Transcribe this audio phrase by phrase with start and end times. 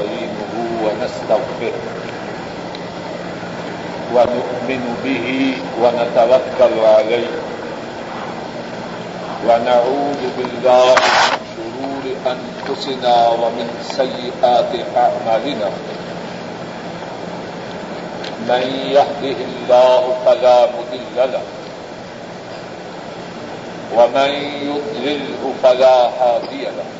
[0.00, 0.52] ونستعينه
[0.84, 1.72] ونستغفره
[4.14, 5.26] ونؤمن به
[5.82, 7.32] ونتوكل عليه
[9.48, 15.70] ونعوذ بالله من شرور أنفسنا ومن سيئات أعمالنا
[18.48, 18.64] من
[18.96, 21.44] يهده الله فلا مضل له
[23.96, 24.30] ومن
[24.68, 26.99] يضلله فلا هادي له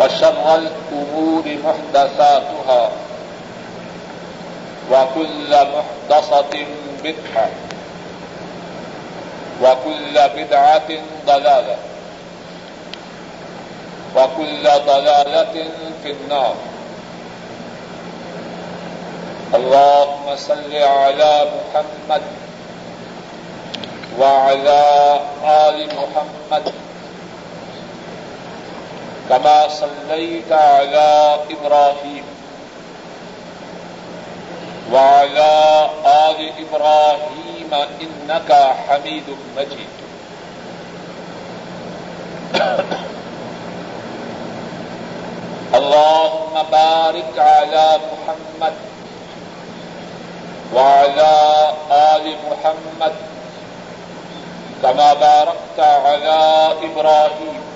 [0.00, 2.90] وشر الأمور محدثاتها
[4.92, 6.66] وكل محدثة
[7.04, 7.48] بدعة
[9.62, 10.88] وكل بدعة
[11.26, 11.76] ضلالة
[14.16, 15.54] وكل ضلالة
[16.02, 16.54] في النار
[19.54, 22.22] اللهم صل على محمد
[24.20, 24.82] وعلى
[25.44, 26.72] آل محمد
[29.28, 32.24] كما صليت على إبراهيم
[34.92, 38.50] وعلى آل إبراهيم إنك
[38.88, 39.24] حميد
[39.56, 39.92] مجيد.
[45.74, 48.74] اللهم بارك على محمد
[50.74, 51.34] وعلى
[51.90, 53.14] آل محمد
[54.82, 57.75] كما باركت على إبراهيم.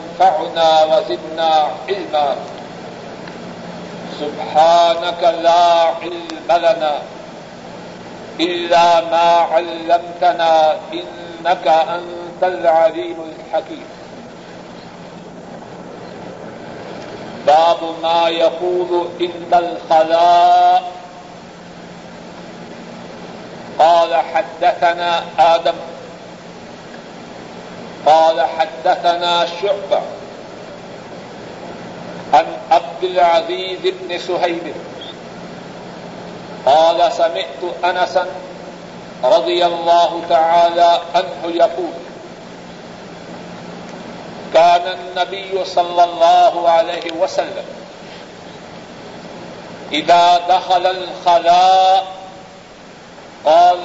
[0.21, 2.35] وزدنا علما.
[4.19, 5.63] سبحانك لا
[6.01, 6.93] علم لنا
[8.39, 13.85] إلا ما علمتنا إنك أنت العليم الحكيم.
[17.47, 20.83] باب ما يقول عند الخلاء.
[23.79, 25.73] قال حدثنا آدم
[28.05, 30.01] قال حدثنا شعبة
[32.33, 34.73] عن عبد العزيز بن سهيل.
[36.65, 38.25] قال سمعت أنسا
[39.23, 41.93] رضي الله تعالى عنه يقول
[44.53, 47.65] كان النبي صلى الله عليه وسلم
[49.91, 52.07] إذا دخل الخلاء
[53.45, 53.77] قال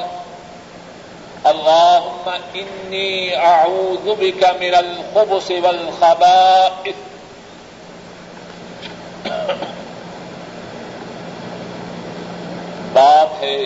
[1.46, 6.98] اللهم إني أعوذ بك من الخبث والخبائث.
[12.92, 13.58] بات ہے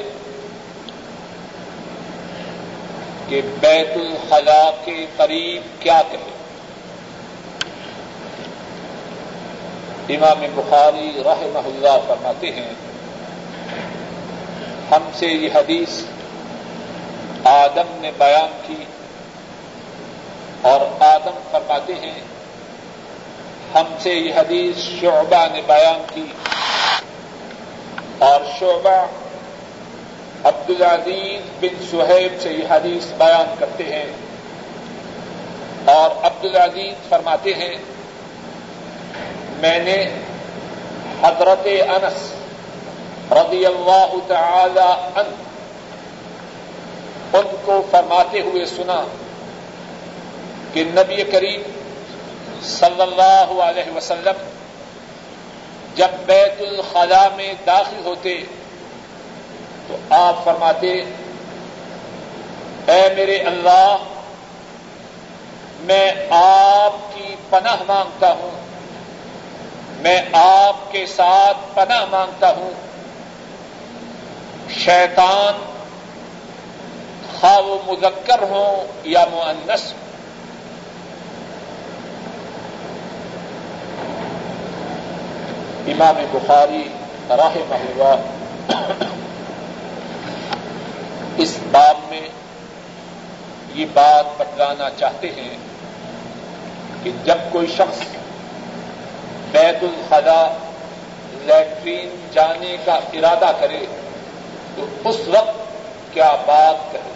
[3.28, 6.30] کہ بیت الخلا کے قریب کیا کہے؟
[10.14, 12.72] امام بخاری رحمہ اللہ فرماتے ہیں،
[14.90, 16.00] ہم سے یہ حدیث
[17.44, 18.84] آدم نے بیان کی
[20.62, 22.20] اور آدم فرماتے ہیں،
[23.74, 26.26] ہم سے یہ حدیث شعبہ نے بیان کی۔
[28.18, 29.06] اور شعبہ
[30.44, 34.06] عبدالعزیز بن سہیب سے یہ حدیث بیان کرتے ہیں۔
[35.84, 37.76] اور عبدالعزیز فرماتے ہیں،
[39.56, 40.02] میں نے
[41.22, 42.32] حضرت انس
[43.32, 45.49] رضی اللہ تعالی عنہ
[47.32, 49.06] ان کو فرماتے ہوئے سنا
[50.72, 51.62] کہ نبی کریم
[52.62, 54.48] صلی اللہ علیہ وسلم
[55.94, 58.44] جب بیت الخلاء میں داخل ہوتے
[59.88, 60.92] تو آپ فرماتے،
[62.86, 63.96] اے میرے اللہ،
[65.80, 68.50] میں آپ کی پناہ مانگتا ہوں۔
[70.02, 72.70] میں آپ کے ساتھ پناہ مانگتا ہوں۔
[74.70, 75.79] شیطان
[77.40, 79.92] خواہ وہ مذکر ہوں یا معنس
[85.88, 86.82] امام بخاری
[87.30, 88.14] راہ محبا
[91.36, 92.26] اس باب میں
[93.74, 95.56] یہ بات بتلانا چاہتے ہیں
[97.04, 98.02] کہ جب کوئی شخص
[99.50, 100.42] بیت الخلا
[101.44, 103.84] لیٹرین جانے کا ارادہ کرے
[104.76, 105.58] تو اس وقت
[106.14, 107.09] کیا بات کرے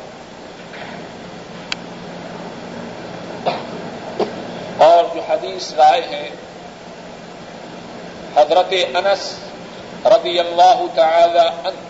[5.14, 6.30] جو حدیث رائے ہیں
[8.36, 9.34] حضرت انس
[10.04, 11.82] رضی اللہ تعالی عنہ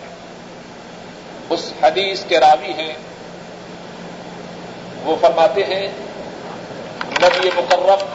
[1.49, 2.93] اس حدیث کے راوی ہیں۔
[5.03, 5.87] وہ فرماتے ہیں،
[7.21, 8.05] نبی مقرب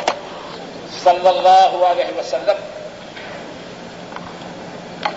[1.05, 2.59] صلی اللہ علیہ وسلم،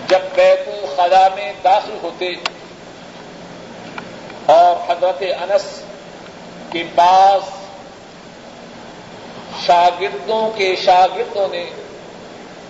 [0.08, 2.32] جب بیت الخلا میں داخل ہوتے
[4.46, 5.82] اور حضرت انس
[6.70, 7.63] کے پاس
[9.66, 11.64] شاگردوں کے شاگردوں نے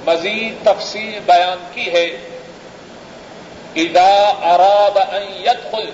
[0.06, 2.04] مزید تفصیل بیان کی ہے۔
[3.75, 5.90] اذا اراد ان يدخل،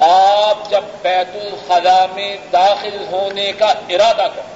[0.00, 4.54] آپ جب بیت الخلا میں داخل ہونے کا ارادہ کریں،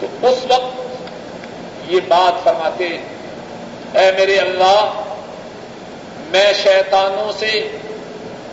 [0.00, 0.80] تو اس وقت
[1.88, 2.84] یہ بات فرماتے،
[3.94, 5.02] اے میرے اللہ،
[6.28, 7.78] میں شیطانوں سے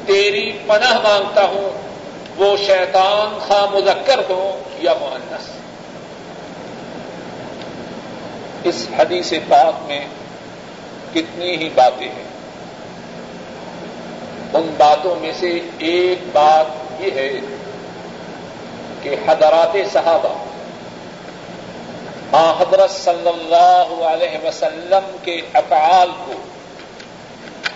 [0.05, 1.90] تیری پناہ مانگتا ہوں۔
[2.37, 5.49] وہ شیطان خواہ مذکر ہوں یا معنس
[8.63, 10.05] اس حدیث پاک میں
[11.13, 12.23] کتنی ہی باتیں ہیں۔
[14.53, 17.31] ان باتوں میں سے ایک بات یہ ہے
[19.01, 20.33] کہ حضرات صحابہ
[22.31, 26.33] آ حضرت صلی اللہ علیہ وسلم کے افعال کو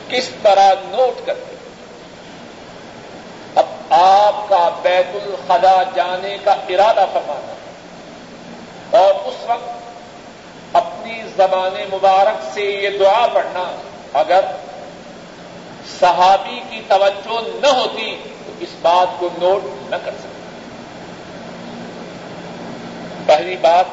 [0.09, 1.54] کس طرح نوٹ کرتے
[3.89, 7.53] آپ کا بیت الخلا جانے کا ارادہ فرمانا
[8.97, 13.75] اور اس وقت اپنی زبان مبارک سے یہ دعا پڑھنا،
[14.13, 14.41] اگر
[15.99, 20.29] صحابی کی توجہ نہ ہوتی تو اس بات کو نوٹ نہ کر سکتے۔
[23.25, 23.85] پہلی بات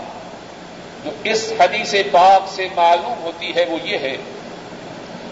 [1.05, 4.17] جو اس حدیث پاک سے معلوم ہوتی ہے وہ یہ ہے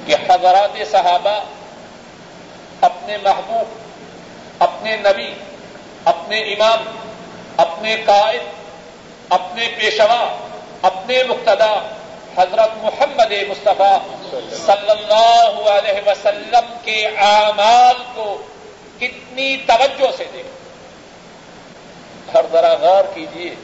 [0.06, 1.40] کہ حضرات صحابہ
[2.80, 3.79] اپنے محبوب
[4.60, 5.32] اپنے نبی،
[6.04, 6.84] اپنے امام،
[7.56, 8.40] اپنے قائد،
[9.28, 10.36] اپنے پیشوا،
[10.82, 11.74] اپنے مقتدا
[12.36, 13.96] حضرت محمد مصطفیٰ
[14.66, 18.42] صلی اللہ علیہ وسلم کے اعمال کو
[18.98, 20.58] کتنی توجہ سے دیکھ
[22.34, 23.54] ہر ذرا غور کیجیے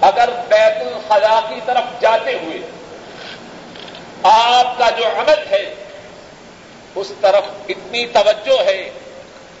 [0.00, 2.60] اگر بیت الخلا کی طرف جاتے ہوئے
[4.22, 5.62] آپ کا جو عمل ہے
[6.94, 8.90] اس طرف اتنی توجہ ہے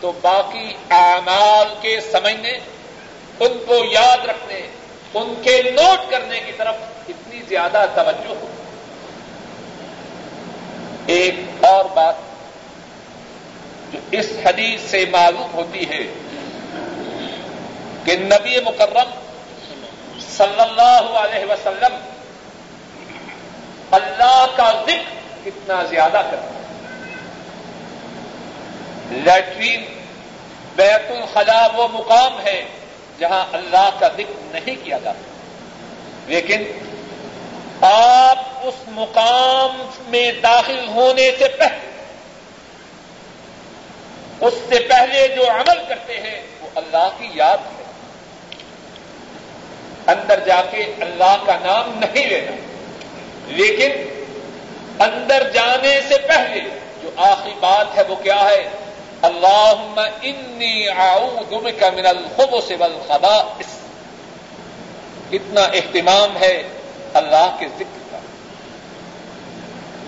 [0.00, 2.52] تو باقی اعمال کے سمجھنے،
[3.40, 4.60] ان کو یاد رکھنے،
[5.14, 6.74] ان کے نوٹ کرنے کی طرف
[7.08, 8.46] اتنی زیادہ توجہ ہو۔
[11.06, 12.14] ایک اور بات
[13.92, 16.02] جو اس حدیث سے معلوم ہوتی ہے
[18.04, 19.10] کہ نبی مکرم
[20.20, 21.96] صلی اللہ علیہ وسلم
[23.90, 26.59] اللہ کا ذکر کتنا زیادہ کرتا
[29.10, 29.84] لیٹرین،
[30.76, 32.64] بیت الخلا وہ مقام ہے
[33.18, 35.22] جہاں اللہ کا ذکر نہیں کیا جاتا۔
[36.26, 36.62] لیکن
[37.80, 42.04] آپ اس مقام میں داخل ہونے سے پہلے،
[44.40, 47.84] اس سے پہلے جو عمل کرتے ہیں، وہ اللہ کی یاد ہے۔
[50.06, 52.52] اندر جا کے اللہ کا نام نہیں لینا۔
[53.46, 53.90] لیکن
[54.98, 56.60] اندر جانے سے پہلے
[57.02, 58.68] جو آخری بات ہے، وہ کیا ہے؟
[59.22, 63.66] اللہ انی اعوذ بک من الخبث والخبائث.
[65.32, 66.62] اتنا اہتمام ہے
[67.14, 68.18] اللہ کے ذکر کا.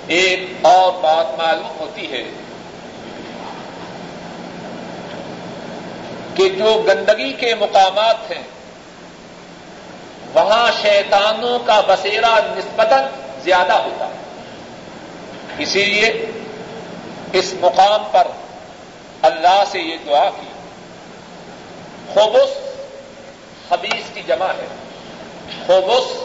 [0.06, 2.22] ایک اور بات معلوم ہوتی ہے
[6.34, 8.42] کہ جو گندگی کے مقامات ہیں،
[10.34, 13.04] وہاں شیطانوں کا بسیرا نسبتاً
[13.44, 14.42] زیادہ ہوتا ہے۔
[15.58, 16.26] اسی لیے
[17.32, 18.26] اس مقام پر
[19.22, 20.46] اللہ سے یہ دعا کی۔
[22.14, 22.50] خوبص
[23.68, 24.66] خبیص کی جمع ہے۔
[25.66, 26.16] خوبص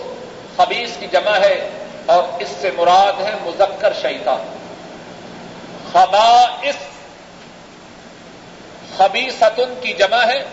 [0.57, 1.69] خبیص کی جمع ہے
[2.05, 4.57] اور اس سے مراد ہے مذکر شیطان۔
[5.91, 6.75] خبا اس
[8.97, 10.43] خبیستن کی جمع ہے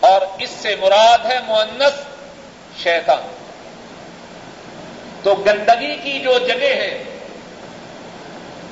[0.00, 1.92] اور اس سے مراد ہے مونس
[2.82, 3.34] شیطان۔
[5.22, 7.04] تو گندگی کی جو جگہ ہے،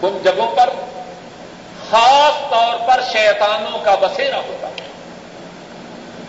[0.03, 0.71] ان جگہوں پر
[1.91, 4.89] خاص طور پر شیطانوں کا بسیرا ہوتا ہے۔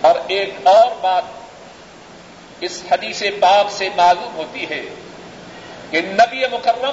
[0.01, 1.23] اور ایک اور بات
[2.59, 4.81] اس حدیث پاک سے معلوم ہوتی ہے
[5.91, 6.91] کہ نبی مکرم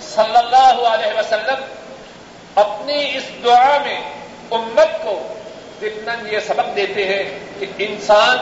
[0.00, 1.64] صلی اللہ علیہ وسلم
[2.54, 4.00] اپنی اس دعا میں
[4.50, 5.34] امت کو
[5.82, 8.38] اتنا یہ سبق دیتے ہیں کہ انسان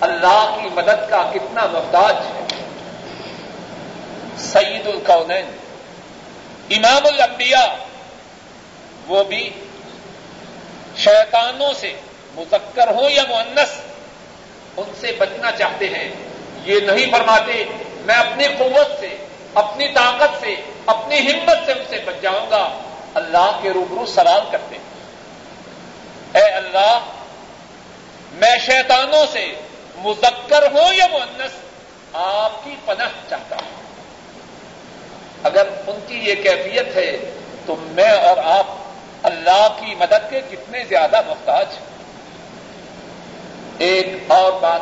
[0.00, 2.46] اللہ کی مدد کا کتنا محتاج ہے۔
[4.38, 5.44] سعید القونین
[6.70, 7.89] امام الانبیاء
[9.10, 9.50] وہ بھی
[10.96, 11.92] شیطانوں سے
[12.34, 13.80] مذکر ہو یا مونس
[14.76, 16.08] ان سے بچنا چاہتے ہیں۔
[16.64, 17.64] یہ نہیں فرماتے،
[18.00, 19.16] میں اپنی قوت سے،
[19.54, 20.54] اپنی طاقت سے،
[20.86, 22.78] اپنی ہمت سے ان سے بچ جاؤں گا۔
[23.14, 24.76] اللہ کے روبرو سوال کرتے
[26.34, 26.98] اے اللہ،
[28.32, 29.52] میں شیطانوں سے
[29.96, 31.50] مذکر ہوں یا مونس
[32.12, 33.82] آپ کی پناہ چاہتا ہوں۔
[35.42, 37.30] اگر ان کی یہ کیفیت ہے،
[37.66, 38.66] تو میں اور آپ
[39.22, 41.66] اللہ کی مدد کے کتنے زیادہ محتاج
[43.78, 44.80] ایک اور بات۔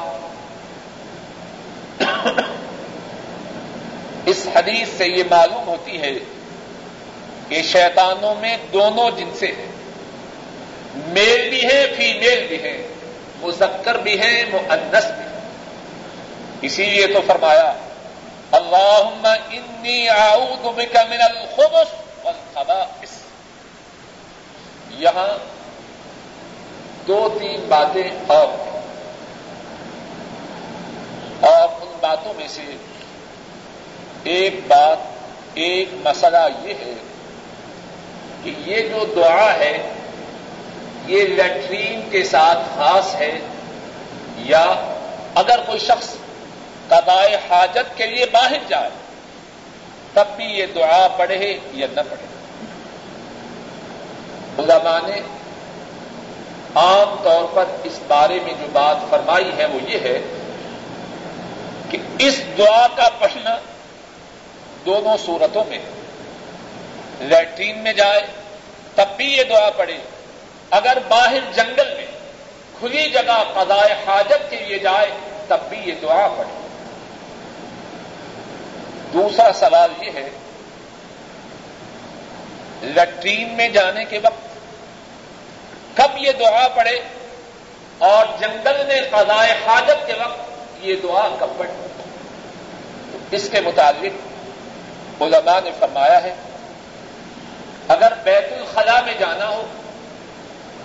[4.27, 6.13] اس حدیث سے یہ معلوم ہوتی ہے
[7.49, 9.73] کہ شیطانوں میں دونوں جن سے ہیں۔
[10.95, 12.87] میل بھی ہے فیمیل بھی ہے
[13.41, 15.39] مذکر بھی ہے مؤنس بھی ہے
[16.63, 17.73] اسی لیے تو فرمایا،
[18.53, 23.28] اللہم انی اعوذ بک من الخبث والخبائث۔
[24.91, 25.39] یہاں
[27.07, 28.47] دو تین باتیں اور
[31.41, 32.63] اور ان باتوں میں سے
[34.25, 34.97] ایک بات،
[35.55, 36.95] ایک مسئلہ یہ ہے
[38.43, 39.91] کہ یہ جو دعا ہے،
[41.07, 43.39] یہ لیٹرین کے ساتھ خاص ہے
[44.37, 44.75] یا
[45.35, 46.15] اگر کوئی شخص
[46.89, 48.91] قضائے حاجت کے لیے باہر جائے،
[50.13, 52.38] تب بھی یہ دعا پڑھے یا نہ پڑھے۔
[54.59, 55.21] علماء نے
[56.75, 60.19] عام طور پر اس بارے میں جو بات فرمائی ہے وہ یہ ہے
[61.91, 63.59] کہ اس دعا کا پڑھنا
[64.87, 65.79] دونوں صورتوں میں
[67.21, 68.21] لیٹرین میں جائے،
[68.95, 69.99] تب بھی یہ دعا پڑھے۔
[70.71, 72.07] اگر باہر جنگل میں
[72.79, 75.11] کھلی جگہ قضائے حاجت کے لیے جائے،
[75.49, 76.69] تب بھی یہ دعا پڑھے۔
[79.13, 80.31] دوسرا سوال یہ ہے
[82.83, 84.48] لٹرین میں جانے کے وقت
[85.99, 86.99] کب یہ دعا پڑے
[87.99, 95.59] اور جنگل میں قضائے حاجت کے وقت یہ دعا کب پڑے اس کے متعلق علماء
[95.65, 96.35] نے فرمایا ہے،
[97.89, 99.63] اگر بیت الخلا میں جانا ہو،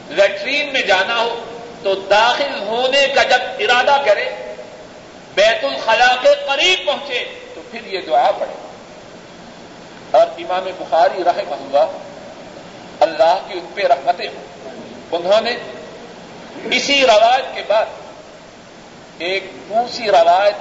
[0.09, 1.35] لیٹرین میں جانا ہو،
[1.83, 4.29] تو داخل ہونے کا جب ارادہ کرے،
[5.33, 8.55] بیت الخلا کے قریب پہنچے، تو پھر یہ دعا پڑے
[10.11, 11.87] اور امام بخاری رحم اللہ
[12.99, 14.52] اللہ کی ان پہ رحمتیں ہوں۔
[15.15, 15.55] انہوں نے
[16.71, 17.85] اسی روایت کے بعد
[19.17, 20.55] ایک دوسری روایت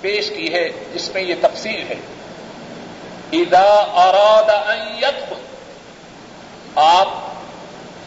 [0.00, 1.94] پیش کی ہے، جس میں یہ تفصیل ہے۔
[3.32, 4.50] ادا اراد
[6.74, 7.08] آپ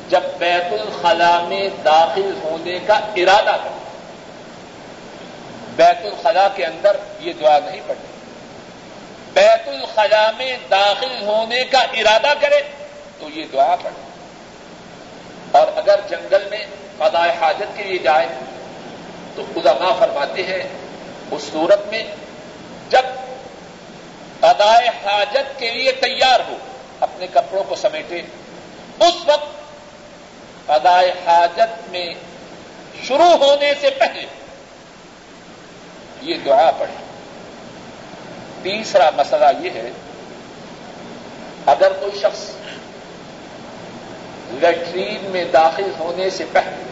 [0.09, 3.79] جب بیت الخلا میں داخل ہونے کا ارادہ کریں،
[5.75, 8.07] بیت الخلا کے اندر یہ دعا نہیں پڑتی
[9.33, 12.61] بیت الخلا میں داخل ہونے کا ارادہ کرے
[13.19, 14.08] تو یہ دعا پڑے
[15.51, 16.65] اور اگر جنگل میں
[16.97, 18.27] قضاء حاجت کے لیے جائے
[19.35, 20.63] تو علماء فرماتے ہیں،
[21.31, 22.03] اس صورت میں
[22.89, 23.05] جب
[24.39, 26.55] قضاء حاجت کے لیے تیار ہو،
[26.99, 28.21] اپنے کپڑوں کو سمیٹے،
[28.99, 29.57] اس وقت
[30.67, 32.07] قضاء حاجت میں
[33.07, 34.25] شروع ہونے سے پہلے
[36.21, 36.95] یہ دعا پڑے
[38.63, 39.89] تیسرا مسئلہ یہ ہے،
[41.65, 42.39] اگر کوئی شخص
[44.51, 46.83] لیٹرین میں داخل ہونے سے پہلے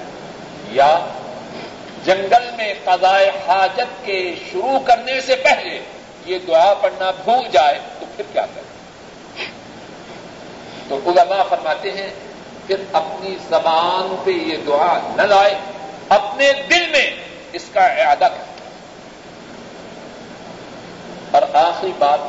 [0.71, 1.07] یا
[2.05, 5.79] جنگل میں قضائے حاجت کے شروع کرنے سے پہلے
[6.25, 9.45] یہ دعا پڑھنا بھول جائے تو پھر کیا کرے
[10.87, 12.09] تو علماء فرماتے ہیں
[12.67, 15.55] پھر اپنی زبان پہ یہ دعا نہ لائے،
[16.09, 17.11] اپنے دل میں
[17.53, 18.45] اس کا اعادہ کرے
[21.31, 22.19] اور آخری بات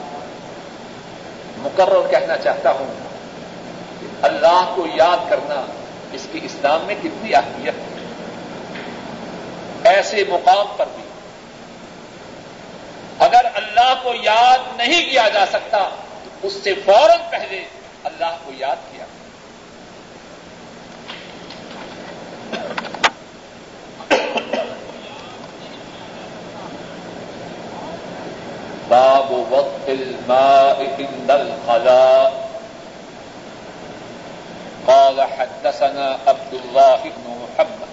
[1.59, 3.08] مقرر کہنا چاہتا ہوں
[4.23, 5.67] اللہ کو یاد کرنا
[6.13, 7.99] اس کی اسلام میں کتنی اہمیت ہے۔
[9.85, 11.05] ایسے مقام پر بھی۔
[13.19, 15.89] اگر اللہ کو یاد نہیں کیا جا سکتا،
[16.41, 17.65] تو اس سے فوراً پہلے
[18.05, 19.05] اللہ کو یاد کیا۔
[28.89, 32.48] باب وقت الماء عند الخلاء
[34.89, 37.89] قال حدثنا عبد الله بن محمد.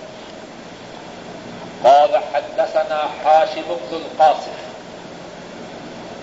[1.84, 4.56] قال حدثنا حاشم بن القاسم.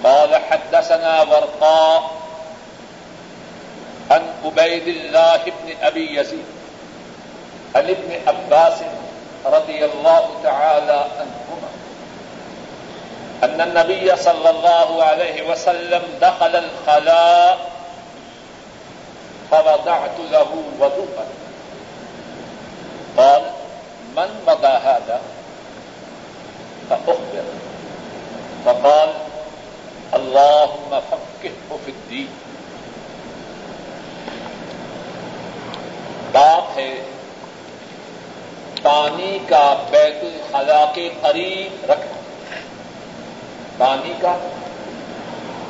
[0.05, 2.11] قال حدثنا ورقاء
[4.11, 6.45] عن عبيد الله بن أبي يزيد
[7.76, 8.79] عن ابن عباس
[9.45, 11.71] رضي الله تعالى عنهما.
[13.45, 17.72] أن النبي صلى الله عليه وسلم دخل الخلاء
[19.52, 21.25] فوضعت له وضوءا.
[23.16, 23.42] قال،
[24.14, 25.18] من وضع هذا؟
[26.88, 27.42] فأخبر.
[28.64, 29.09] فقال،
[30.12, 32.26] اللهم فقهه في الدين.
[36.32, 36.94] بات ہے،
[38.82, 42.18] پانی کا بیت الخلا کے قریب رکھنا
[43.78, 44.38] پانی کا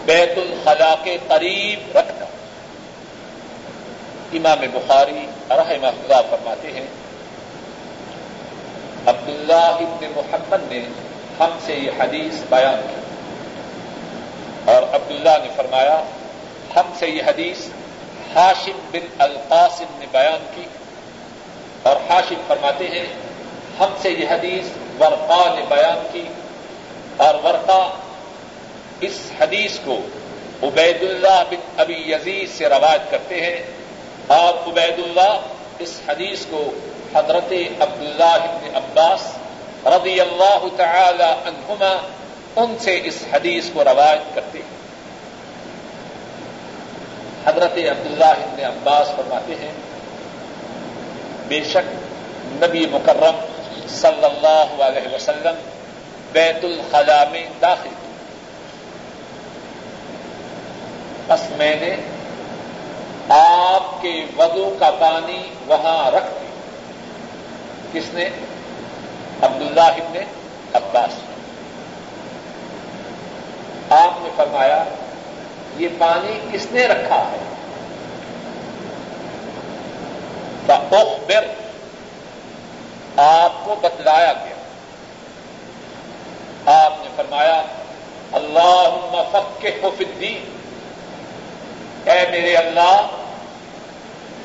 [0.05, 2.25] بیت الخلا کے قریب رکھنا
[4.33, 6.87] امام بخاری رحمہ اللہ فرماتے ہیں،
[9.07, 10.85] عبداللہ ابن محمد نے
[11.41, 13.01] ہم سے یہ حدیث بیان کی۔
[14.73, 16.05] اور عبداللہ نے فرمایا،
[16.77, 17.59] ہم سے یہ حدیث
[18.37, 20.65] ہاشم بن القاسم نے بیان کی۔
[21.83, 23.07] اور ہاشم فرماتے ہیں،
[23.81, 24.69] ہم سے یہ حدیث
[25.01, 26.25] ورقا نے بیان کی۔
[27.17, 27.89] اور ورقا
[29.01, 29.99] اس حدیث کو
[30.62, 33.82] عبید اللہ بن ابی یزید سے روایت کرتے ہیں۔
[34.33, 35.39] اور عبید اللہ
[35.79, 36.71] اس حدیث کو
[37.15, 39.21] حضرت عبداللہ بن عباس
[39.87, 42.07] رضی اللہ تعالی عنہما
[42.57, 44.81] ان سے اس حدیث کو روایت کرتے ہیں۔
[47.47, 49.73] حضرت عبداللہ بن عباس فرماتے ہیں،
[51.49, 51.91] بے شک
[52.62, 53.37] نبی مکرم
[53.89, 55.55] صلی اللہ علیہ وسلم
[56.33, 58.11] بیت الخلا میں داخل کی
[61.27, 61.97] بس میں نے
[63.29, 66.50] آپ کے وضو کا پانی وہاں رکھ دیا
[67.93, 68.25] کس نے؟
[69.42, 70.16] عبداللہ ابن
[70.75, 71.35] عباس۔ نے
[73.90, 74.85] آپ نے فرمایا،
[75.77, 77.37] یہ پانی کس نے رکھا ہے؟
[81.27, 81.44] بر
[83.16, 84.55] آپ کو بتلایا گیا۔
[86.85, 87.62] آپ نے فرمایا
[88.33, 89.68] اللہ مفق کے
[90.01, 90.62] الدین۔
[92.05, 92.97] اے میرے اللہ،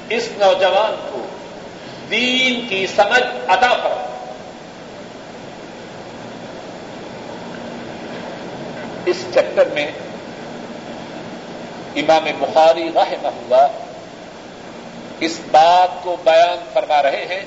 [0.09, 1.25] اس نوجوان کو
[2.09, 4.01] دین کی سمجھ ادا کرو
[9.05, 9.91] اس چکر میں
[11.95, 13.67] امام بخاری رحمہ اللہ
[15.19, 17.45] اس بات کو بیان فرما رہے ہیں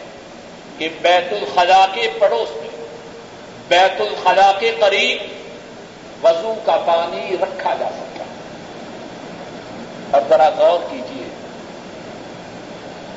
[0.78, 2.68] کہ بیت الخلا کے پڑوس میں،
[3.68, 5.18] بیت الخلا کے قریب
[6.24, 8.09] وضو کا پانی رکھا جا سکتا
[10.12, 11.28] ہے اور ذرا غور کیجیے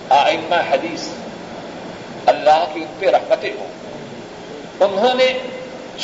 [0.10, 1.08] آئمہ حدیث
[2.26, 3.68] اللہ کی ان پہ رحمتیں ہوں۔
[4.80, 5.40] انہوں نے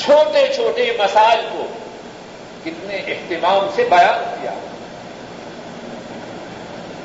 [0.02, 1.66] چھوٹے چھوٹے مسائل کو
[2.64, 4.52] کتنے اہتمام سے بیان کیا۔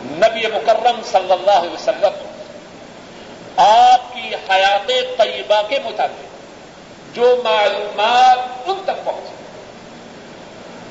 [0.05, 2.27] نبی مکرم صلی اللہ علیہ وسلم
[3.57, 6.25] آپ کی حیات طیبہ کے مطابق
[7.17, 9.35] جو معلومات ان تک پہنچی،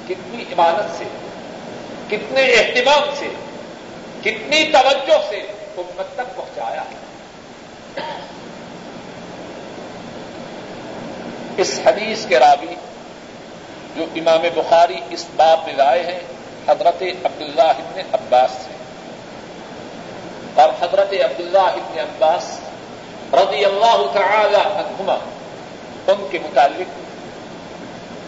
[0.07, 1.03] کتنی عبادت سے
[2.09, 3.27] کتنے اہتمام سے،
[4.21, 5.35] کتنی توجہ سے
[5.77, 6.83] امت تک پہنچایا۔
[11.57, 12.75] اس حدیث کے راوی
[13.95, 16.19] جو امام بخاری اس باب میں لائے ہیں،
[16.67, 18.73] حضرت عبداللہ ابن عباس سے۔
[20.61, 22.59] اور حضرت عبداللہ ابن عباس
[23.33, 25.17] رضی اللہ تعالی عنہما،
[26.07, 27.03] ان کے متعلق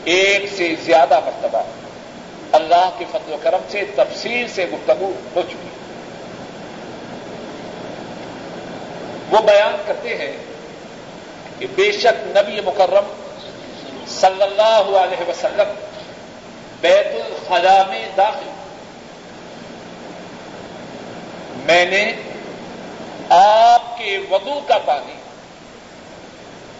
[0.03, 1.61] ایک سے زیادہ مرتبہ
[2.55, 5.69] اللہ کے فضل و کرم سے تفصیل سے گفتگو ہو چکی۔
[9.29, 10.31] وہ بیان کرتے ہیں
[11.59, 13.13] کہ بے شک نبی مکرم
[14.07, 15.73] صلی اللہ علیہ وسلم
[16.81, 18.49] بیت الخلا میں داخل۔
[21.65, 22.11] میں نے
[23.29, 25.13] آپ کے وضو کا پانی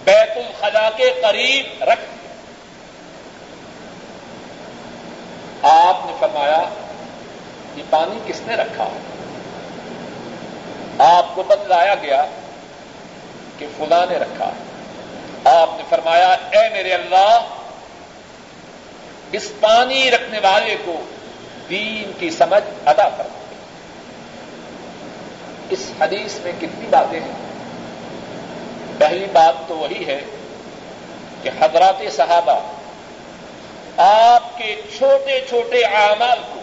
[0.03, 2.33] بیت الخلا کے قریب رکھ دیا
[5.63, 6.61] آپ نے فرمایا
[7.75, 8.89] یہ پانی کس نے رکھا؟
[10.99, 12.25] آپ کو بتلایا گیا
[13.57, 14.51] کہ فلاں نے رکھا۔
[15.45, 17.39] آپ نے فرمایا، اے میرے اللہ،
[19.31, 20.95] اس پانی رکھنے والے کو
[21.69, 23.27] دین کی سمجھ ادا کر
[25.69, 27.31] اس حدیث میں کتنی باتیں ہیں۔
[28.97, 30.21] پہلی بات تو وہی ہے
[31.43, 32.59] کہ حضرات صحابہ
[33.97, 36.59] آپ کے چھوٹے چھوٹے اعمال کو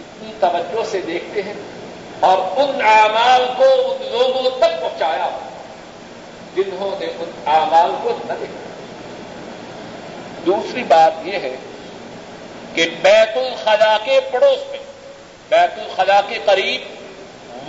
[0.00, 1.54] اتنی توجہ سے دیکھتے ہیں
[2.20, 5.28] اور ان اعمال کو ان لوگوں تک پہنچایا
[6.56, 8.64] جنہوں نے ان اعمال کو نہ دیکھا۔
[10.46, 11.56] دوسری بات یہ ہے
[12.74, 14.78] کہ بیت الخلا کے پڑوس میں،
[15.48, 16.80] بیت الخلا کے قریب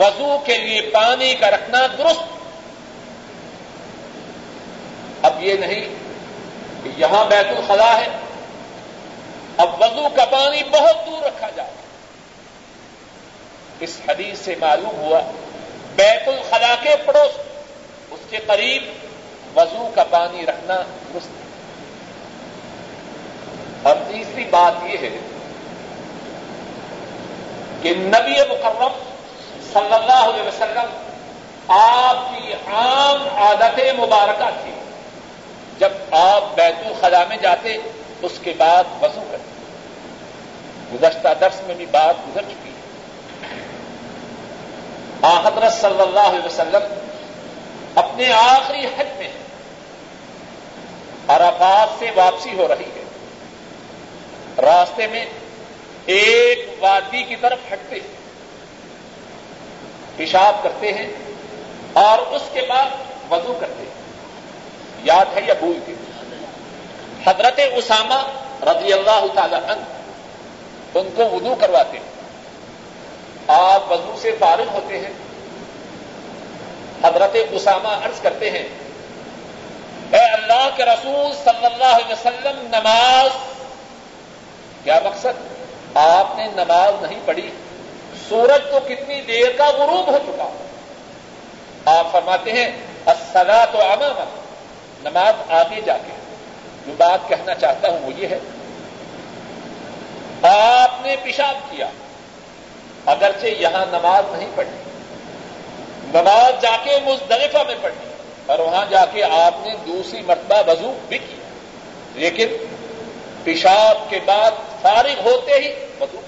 [0.02, 2.24] وضو کے لیے پانی کا رکھنا درست۔
[5.22, 5.82] اب یہ نہیں
[6.84, 8.08] کہ یہاں بیت الخلا ہے۔
[9.58, 11.70] اب وضو کا پانی بہت دور رکھا جائے۔
[13.80, 15.20] اس حدیث سے معلوم ہوا
[15.96, 17.38] بیت الخلا کے پڑوس،
[18.12, 18.84] اس کے قریب
[19.58, 20.82] وضو کا پانی رکھنا
[21.14, 21.44] درست
[23.84, 25.18] اور تیسری بات یہ ہے
[27.82, 28.94] کہ نبی مکرم
[29.74, 30.96] صلی اللہ علیہ وسلم
[31.68, 34.72] آپ کی عام عادت مبارکہ تھی
[35.80, 37.78] جب آپ بیت الخلا میں جاتے
[38.22, 39.56] اس کے بعد وضو کرتے
[40.94, 42.76] گزشتہ درس میں بھی بات گزر چکی ہے۔
[45.46, 47.00] حضرت صلی اللہ علیہ وسلم
[47.96, 49.30] اپنے آخری حج میں
[51.28, 53.04] عرفات سے واپسی ہو رہی ہے۔
[54.62, 55.26] راستے میں
[56.06, 58.16] ایک وادی کی طرف ہٹتے ہیں۔
[60.16, 61.08] پیشاب کرتے ہیں
[61.94, 62.90] اور اس کے بعد
[63.32, 63.96] وضو کرتے ہیں۔
[65.04, 65.94] یاد ہے یا بھول کے
[67.26, 68.24] حضرت اسامہ
[68.62, 69.82] رضی اللہ تعالی عنہ
[70.94, 72.16] ان کو وضو کرواتے ہیں۔
[73.48, 75.14] آپ وضو سے فارغ ہوتے ہیں۔
[77.04, 78.70] حضرت اسامہ عرض کرتے ہیں،
[80.12, 83.30] اے اللہ کے رسول صلی اللہ علیہ وسلم، نماز،
[84.84, 85.58] کیا مقصد؟
[85.98, 87.50] آپ نے نماز نہیں پڑھی۔
[88.30, 90.50] سورج تو کتنی دیر کا غروب ہو چکا۔
[91.86, 92.72] آپ فرماتے ہیں
[93.06, 94.40] اسدا تو امام
[95.04, 96.25] نماز آگے جا کے۔
[96.88, 98.40] جو بات کہنا چاہتا ہوں، وہ یہ ہے۔
[100.48, 101.88] آپ نے پیشاب کیا۔
[103.06, 104.84] اگرچہ یہاں نماز نہیں پڑھی۔
[106.14, 108.10] نماز جا کے مزدلفہ میں پڑھی
[108.46, 111.36] اور وہاں جا کے آپ نے دوسری مرتبہ وضو بھی کی
[112.14, 112.48] لیکن
[113.44, 116.20] پیشاب کے بعد فارغ ہوتے ہی وضو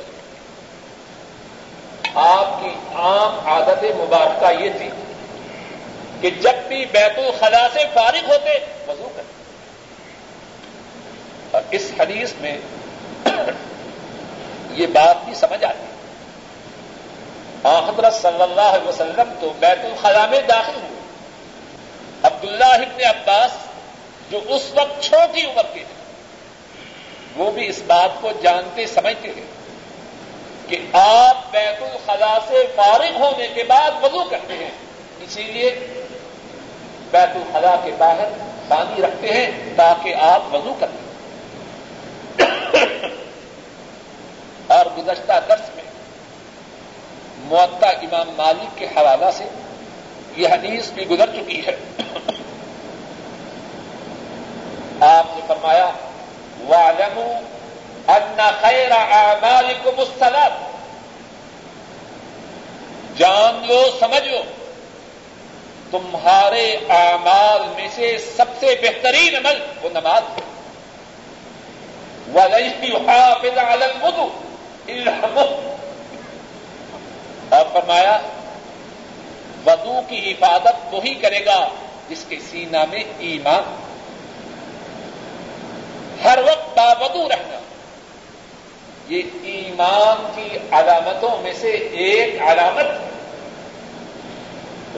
[2.13, 4.89] آپ کی عام عادت مبارکہ یہ تھی
[6.21, 8.49] کہ جب بھی بیت الخلا سے فارغ ہوتے
[8.87, 9.36] وضو کرتے۔
[11.71, 12.57] اس حدیث میں
[14.71, 15.85] یہ بات بھی سمجھ آتی
[17.63, 20.99] حضرت صلی اللہ علیہ وسلم تو بیت الخلا میں داخل ہوئے۔
[22.23, 23.51] عبداللہ ابن عباس
[24.31, 25.95] جو اس وقت چھوٹی عمر کے تھے،
[27.35, 29.45] وہ بھی اس بات کو جانتے، سمجھتے ہیں
[30.67, 34.71] کہ آپ بیت الخلا سے فارغ ہونے کے بعد وضو کرتے ہیں۔
[35.21, 35.69] اسی لیے
[37.11, 38.29] بیت الخلا کے باہر
[38.67, 41.06] پانی رکھتے ہیں تاکہ آپ وضو کریں
[44.87, 45.83] اور گزشتہ درس میں
[47.39, 49.43] معطا امام مالک کے حوالہ سے
[50.35, 51.77] یہ حدیث بھی گزر چکی ہے۔
[55.01, 55.89] آپ نے فرمایا
[58.07, 60.57] ان خیر اعمالكم الصلاة۔
[63.17, 64.41] جان لو، سمجھ لو،
[65.91, 70.41] تمہارے اعمال میں سے سب سے بہترین عمل وہ نماز ہے۔
[72.83, 74.46] يحافظ على الوضوء۔
[74.87, 75.11] الا
[77.49, 78.17] اور فرمایا
[79.65, 81.67] وضو کی حفاظت وہی کرے گا
[82.09, 83.75] جس کے سینہ میں ایمان.
[86.23, 87.59] ہر وقت باودو رہنا.
[89.07, 92.85] یہ ایمان کی علامتوں میں سے ایک علامت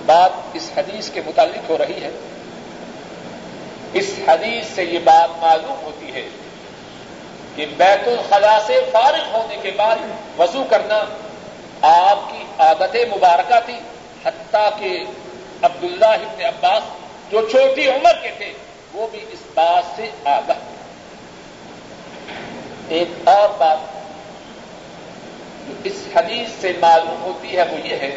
[0.05, 2.09] بات اس حدیث کے متعلق ہو رہی ہے.
[3.93, 6.27] اس حدیث سے یہ بات معلوم ہوتی ہے
[7.59, 10.03] کہ بیت الخلا سے فارغ ہونے کے بعد
[10.37, 10.99] وضو کرنا
[11.87, 13.77] آپ کی عادت مبارکہ تھی،
[14.25, 14.91] حتیٰ کہ
[15.63, 16.83] عبداللہ ابن عباس
[17.31, 18.51] جو چھوٹی عمر کے تھے،
[18.93, 20.61] وہ بھی اس بات سے آگاہ
[22.93, 23.79] ایک اور بات
[25.67, 28.13] جو اس حدیث سے معلوم ہوتی ہے، وہ یہ ہے،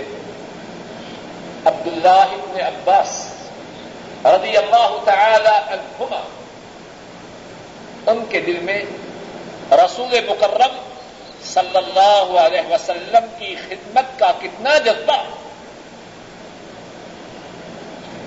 [1.64, 3.10] عبداللہ ابن عباس
[4.24, 6.22] رضی اللہ تعالی عنہما،
[8.06, 8.82] ان کے دل میں
[9.72, 10.82] رسول مکرم
[11.44, 15.24] صلی اللہ علیہ وسلم کی خدمت کا کتنا جذبہ۔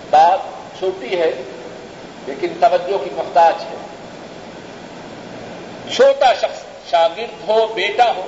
[0.10, 0.39] بات
[0.79, 1.31] چھوٹی ہے،
[2.27, 3.75] لیکن توجہ کی محتاج ہے۔
[5.95, 8.25] چھوٹا شخص شاگرد ہو، بیٹا ہو،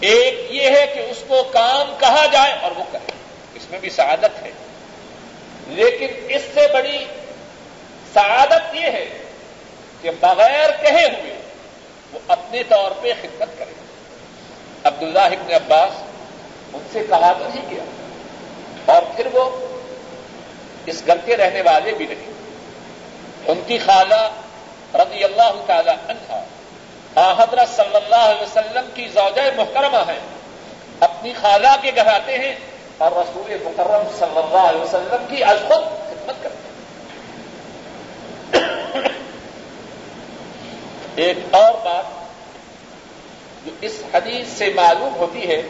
[0.00, 3.12] ایک یہ ہے کہ اس کو کام کہا جائے اور وہ کرے۔
[3.54, 4.50] اس میں بھی سعادت ہے۔
[5.66, 7.04] لیکن اس سے بڑی
[8.12, 9.06] سعادت یہ ہے
[10.02, 11.39] کہ بغیر کہے ہوئے
[12.12, 13.72] وہ اپنے طور پہ خدمت کرے۔
[14.84, 16.02] عبداللہ ابن عباس
[16.72, 17.84] ان سے کہا تو نہیں کیا۔
[18.94, 19.50] اور پھر وہ
[20.86, 22.32] اس گھر کے رہنے والے بھی نہیں۔
[23.46, 24.30] ان کی خالہ
[24.94, 26.42] رضی اللہ تعالی عنہ
[27.38, 30.20] حضرت صلی اللہ علیہ وسلم کی زوجہ محترمہ ہیں۔
[31.00, 32.56] اپنی خالہ کے گھر آتے ہیں
[32.98, 36.59] اور رسول مکرم صلی اللہ علیہ وسلم کی از خود خدمت کرتے ہیں۔
[41.20, 42.04] ایک اور بات
[43.66, 45.62] جو اس حدیث سے معلوم ہوتی ہے،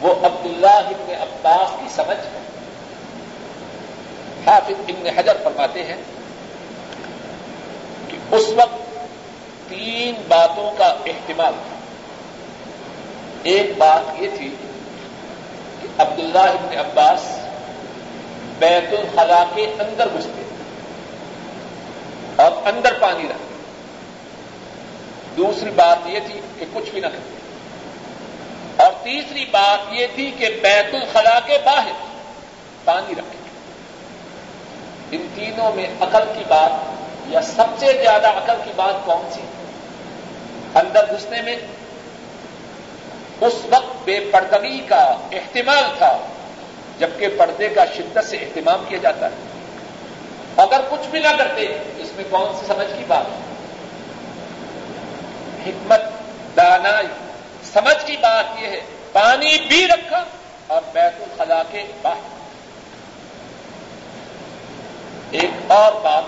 [0.00, 2.40] وہ عبداللہ ابن عباس کی سمجھ ہے۔
[4.46, 5.96] حافظ ابن حجر فرماتے ہیں
[8.08, 8.98] کہ اس وقت
[9.68, 11.76] تین باتوں کا احتمال تھا۔
[13.42, 14.54] ایک بات یہ تھی
[15.82, 17.38] کہ عبداللہ ابن عباس
[18.58, 20.42] بیت الخلا کے اندر گھستے
[22.36, 23.56] اور اندر پانی رکھتے
[25.36, 27.36] دوسری بات یہ تھی کہ کچھ بھی نہ کرتے
[28.84, 31.92] اور تیسری بات یہ تھی کہ بیت الخلا کے باہر
[32.84, 33.36] پانی رکھے
[35.10, 36.70] ان تینوں میں عقل کی بات
[37.26, 39.40] یا سب سے زیادہ عقل کی بات کون سی؟
[40.74, 41.56] اندر گھسنے میں۔
[43.40, 46.18] اس وقت بے پردگی کا اہتمام تھا،
[46.98, 49.55] جبکہ پردے کا شدت سے اہتمام کیا جاتا ہے۔
[50.56, 51.66] اگر کچھ بھی نہ کرتے،
[51.98, 53.26] اس میں کون سی سمجھ کی بات؟
[55.66, 56.00] حکمت،
[56.56, 57.06] دانائی،
[57.72, 58.80] سمجھ کی بات یہ ہے،
[59.12, 60.24] پانی بھی رکھا
[60.66, 62.34] اور بیت الخلا کے باہر
[65.30, 66.24] ایک اور بات،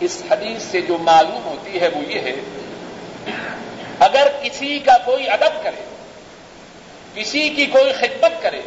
[0.00, 2.34] اس حدیث سے جو معلوم ہوتی ہے وہ یہ ہے،
[3.98, 5.82] اگر کسی کا کوئی ادب کرے،
[7.14, 8.60] کسی کی کوئی خدمت کرے،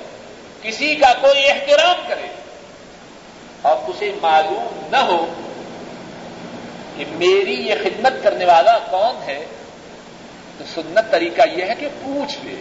[0.62, 2.28] کسی کا کوئی احترام کرے
[3.62, 5.26] اور اسے معلوم نہ ہو
[6.98, 9.46] کہ میری یہ خدمت کرنے والا کون ہے،
[10.58, 12.56] تو سنت طریقہ یہ ہے کہ پوچھ لے۔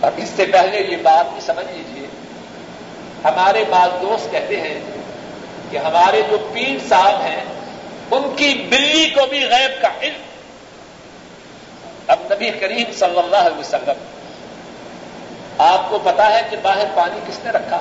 [0.00, 2.06] اور اس سے پہلے یہ بات بھی سمجھ لیجیے
[3.24, 4.80] ہمارے بعض دوست کہتے ہیں
[5.70, 7.44] کہ ہمارے جو پیر صاحب ہیں،
[8.10, 10.22] ان کی بلی کو بھی غیب کا علم۔
[12.06, 14.04] اب نبی کریم صلی اللہ علیہ وسلم،
[15.58, 17.80] آپ کو پتا ہے کہ باہر پانی کس نے رکھا؟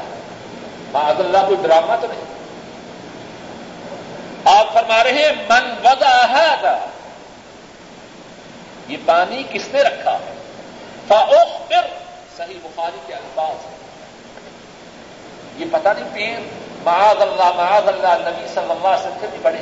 [0.91, 2.23] معذ اللہ کوئی ڈرامہ تو نہیں؟
[4.45, 6.25] آپ فرما رہے ہیں، من وضع
[8.87, 10.17] یہ پانی کس نے رکھا؟
[11.07, 11.81] فاخ پھر
[12.37, 13.65] صحیح بخاری کے الفاظ۔
[15.57, 16.39] یہ پتہ نہیں پیر،
[16.83, 19.61] معاذ اللہ معاذ اللہ، نبی صلی اللہ علیہ وسلم بھی بڑے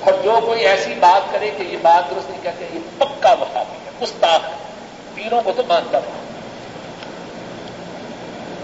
[0.00, 3.86] اور جو کوئی ایسی بات کرے کہ یہ بات درست نہیں کہتے، یہ پکا وفاقی
[3.86, 4.38] ہے۔ استاد
[5.14, 6.25] پیروں کو تو مانتا رہا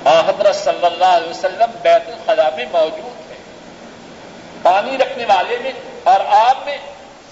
[0.07, 3.37] حضرت صلی اللہ علیہ وسلم بیت الخلا میں موجود ہے
[4.63, 5.73] پانی رکھنے والے میں
[6.05, 6.77] اور آپ میں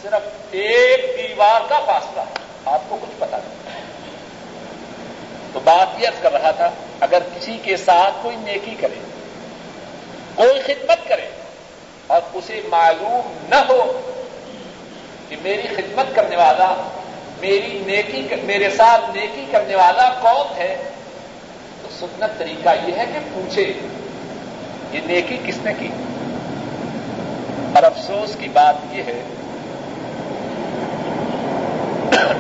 [0.02, 3.80] صرف ایک دیوار کا فاصلہ ہے۔ آپ کو کچھ پتا نہیں۔
[5.52, 8.94] تو بات یہ کر رہا تھا، اگر کسی کے ساتھ کوئی نیکی کرے،
[10.34, 11.28] کوئی خدمت کرے
[12.06, 14.00] اور اسے معلوم نہ ہو
[15.28, 16.90] کہ میری خدمت کرنے والا،
[17.40, 20.76] میری نیکی، میرے ساتھ نیکی کرنے والا کون ہے
[22.00, 23.72] سنت طریقہ یہ ہے کہ پوچھے
[24.92, 25.88] یہ نیکی کس نے کی؟
[27.74, 29.22] اور افسوس کی بات یہ ہے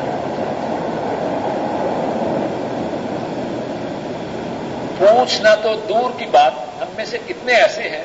[4.98, 8.04] پوچھنا تو دور کی بات، ہم میں سے کتنے ایسے ہیں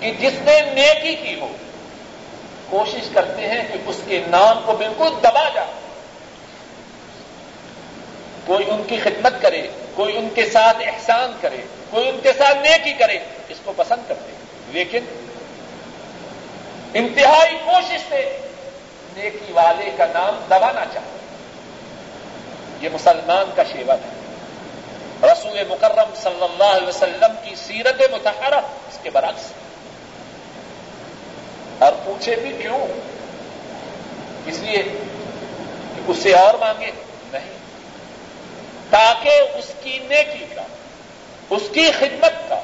[0.00, 1.48] کہ جس نے نیکی کی ہو،
[2.70, 5.87] کوشش کرتے ہیں کہ اس کے نام کو بالکل دبا جائے۔
[8.48, 11.56] کوئی ان کی خدمت کرے، کوئی ان کے ساتھ احسان کرے،
[11.90, 15.04] کوئی ان کے ساتھ نیکی کرے، اس کو پسند کرتے ہیں۔ لیکن
[16.94, 18.38] انتہائی کوشش سے
[19.16, 21.18] نیکی والے کا نام دبانا چاہتے
[22.80, 24.18] یہ مسلمان کا شیوا ہے۔
[25.22, 29.52] رسول مکرم صلی اللہ علیہ وسلم کی سیرت متحرہ اس کے برعکس
[31.78, 32.78] اور پوچھے بھی کیوں؟
[34.46, 36.90] اس لیے کہ اس سے اور مانگے۔
[38.90, 40.62] تاکہ اس کی نیکی کا،
[41.50, 42.60] اس کی خدمت کا،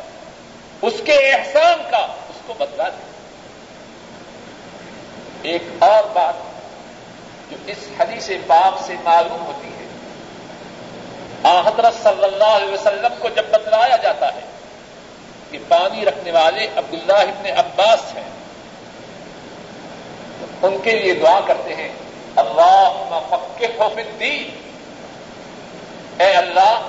[0.82, 3.02] اس کے احسان کا اس کو بدلا دے۔
[5.42, 6.34] ایک اور بات
[7.50, 9.84] جو اس حدیث پاک سے معلوم ہوتی ہے
[11.66, 14.40] حضرت صلی اللہ علیہ وسلم کو جب بتلایا جاتا ہے
[15.50, 18.30] کہ پانی رکھنے والے عبداللہ ابن عباس ہیں
[20.62, 21.88] ان کے لیے دعا کرتے ہیں
[22.36, 22.88] اللہ
[23.20, 24.63] ہو الدین۔
[26.20, 26.80] اے اللہ،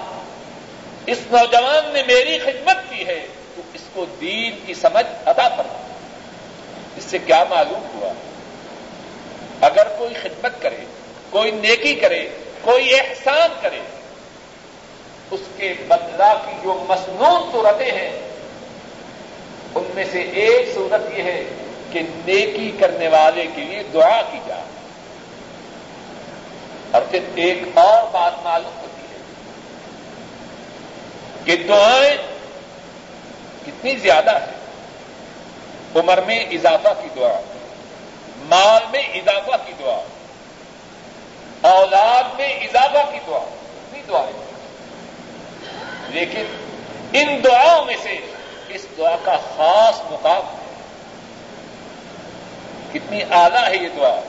[1.06, 5.64] اس نوجوان نے میری خدمت کی ہے، تو اس کو دین کی سمجھ ادا کر
[6.96, 8.14] اس سے کیا معلوم ہوا؟
[9.62, 10.86] اگر کوئی خدمت کرے،
[11.30, 12.30] کوئی نیکی کرے،
[12.62, 13.80] کوئی احسان کرے،
[15.32, 18.12] اس کے بدلا کی جو مصنون صورتیں ہیں،
[19.76, 21.44] ان میں سے ایک صورت یہ ہے
[21.92, 24.62] کہ نیکی کرنے والے کے لیے دعا کی جائے۔
[26.92, 28.85] اور پھر ایک اور بات معلوم
[31.46, 32.18] کہ دعائیں
[33.66, 34.56] کتنی زیادہ ہیں۔
[35.96, 37.40] عمر میں اضافہ کی دعا،
[38.38, 40.02] مال میں اضافہ کی دعا،
[41.62, 44.46] اولاد میں اضافہ کی دعا، کتنی دعائیں
[46.10, 46.46] لیکن
[47.14, 48.18] ان دعاؤں میں سے
[48.70, 50.66] اس دعا کا خاص مقام ہے۔
[52.94, 54.20] کتنی اعلیٰ ہے یہ دعا۔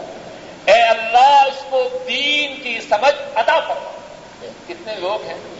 [0.65, 3.75] اے اللہ، اس کو دین کی سمجھ ادا کر
[4.69, 5.56] کتنے لوگ ہیں؟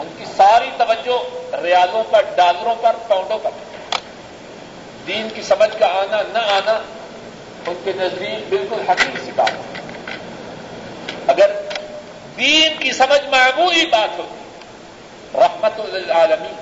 [0.00, 1.18] ان کی ساری توجہ
[1.62, 3.50] ریاضوں پر، ڈالروں پر، پاؤنڈوں پر۔
[5.06, 6.80] دین کی سمجھ کا آنا، نہ آنا،
[7.66, 9.52] ان کے نزدیک بالکل حقیقی سی بات
[11.26, 11.50] اگر
[12.36, 16.54] دین کی سمجھ معمولی بات ہوتی، رحمت للعالمین،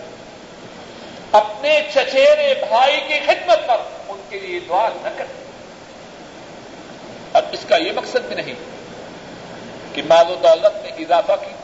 [1.33, 3.77] اپنے چچیرے بھائی کی خدمت پر
[4.09, 5.47] ان کے لیے دعا نہ کرتے
[7.33, 8.55] اب اس کا یہ مقصد بھی نہیں
[9.93, 11.55] کہ مال و دولت میں اضافہ کی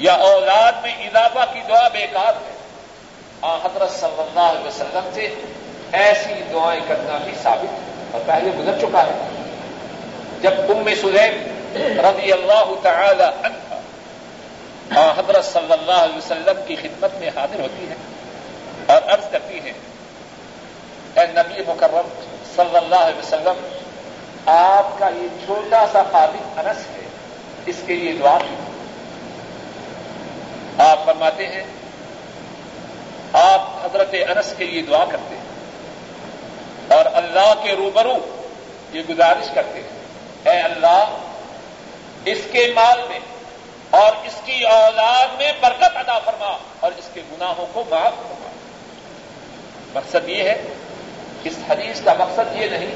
[0.00, 2.52] یا اولاد میں اضافہ کی دعا بیکار ہے۔
[3.40, 5.34] آ، حضرت صلی اللہ علیہ وسلم سے
[5.92, 7.78] ایسی دعائیں کرنا بھی ثابت ہے۔
[8.10, 9.28] اور پہلے گزر چکا ہے۔
[10.40, 13.74] جب ام سلیم رضی اللہ تعالی عنہ
[15.16, 17.94] حضرت صلی اللہ علیہ وسلم کی خدمت میں حاضر ہوتی ہے
[18.86, 19.72] اور عرض کرتی ہے
[21.14, 22.08] اے نبی مکرم
[22.56, 23.68] صلی اللہ علیہ وسلم،
[24.46, 27.08] آپ کا یہ چھوٹا سا قابل انس ہے،
[27.66, 28.69] اس کے لیے دعا کی۔
[30.80, 31.62] آپ فرماتے ہیں،
[33.32, 35.44] آپ حضرت انس کے لیے دعا کرتے ہیں
[36.96, 38.42] اور اللہ کے روبرو
[38.92, 39.88] یہ گزارش کرتے ہیں۔
[40.50, 41.16] اے اللہ،
[42.24, 43.18] اس کے مال میں
[43.90, 48.50] اور اس کی اولاد میں برکت ادا فرما اور اس کے گناہوں کو معاف فرما۔
[49.94, 50.62] مقصد یہ ہے،
[51.44, 52.94] اس حدیث کا مقصد یہ نہیں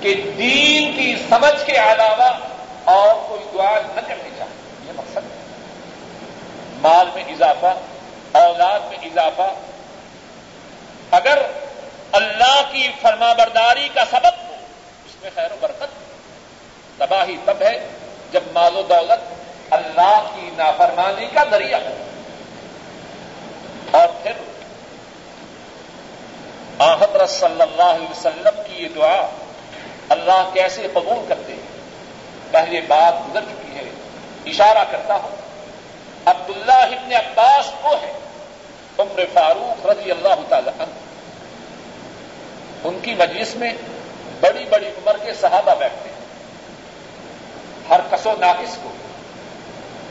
[0.00, 2.38] کہ دین کی سمجھ کے علاوہ
[2.84, 5.39] اور کوئی دعا نہ کرنی چاہیے۔ یہ مقصد ہے۔
[6.80, 7.66] مال میں اضافہ،
[8.38, 9.54] اولاد میں اضافہ۔
[11.10, 11.38] اگر
[12.12, 14.54] اللہ کی فرما برداری کا سبب ہو،
[15.06, 15.86] اس میں خیر و برکت۔
[16.98, 17.88] تباہی تب ہے
[18.32, 19.34] جب مال و دولت
[19.70, 22.04] اللہ کی نافرمانی کا ذریعہ ہو۔
[23.90, 24.32] اور پھر
[26.78, 29.26] آحدر صلی اللہ علیہ وسلم کی یہ دعا
[30.08, 31.80] اللہ کیسے قبول کرتے ہیں؟
[32.50, 33.90] پہلے بات گزر چکی ہے،
[34.46, 35.39] اشارہ کرتا ہوں۔
[36.30, 38.12] عبداللہ ابن عباس کو ہے،
[38.98, 40.92] عمر فاروق رضی اللہ تعالی عنہ۔
[42.84, 43.72] ان کی مجلس میں
[44.40, 46.16] بڑی بڑی عمر کے صحابہ بیٹھتے ہیں۔
[47.88, 48.90] ہر کسو ناقص کو۔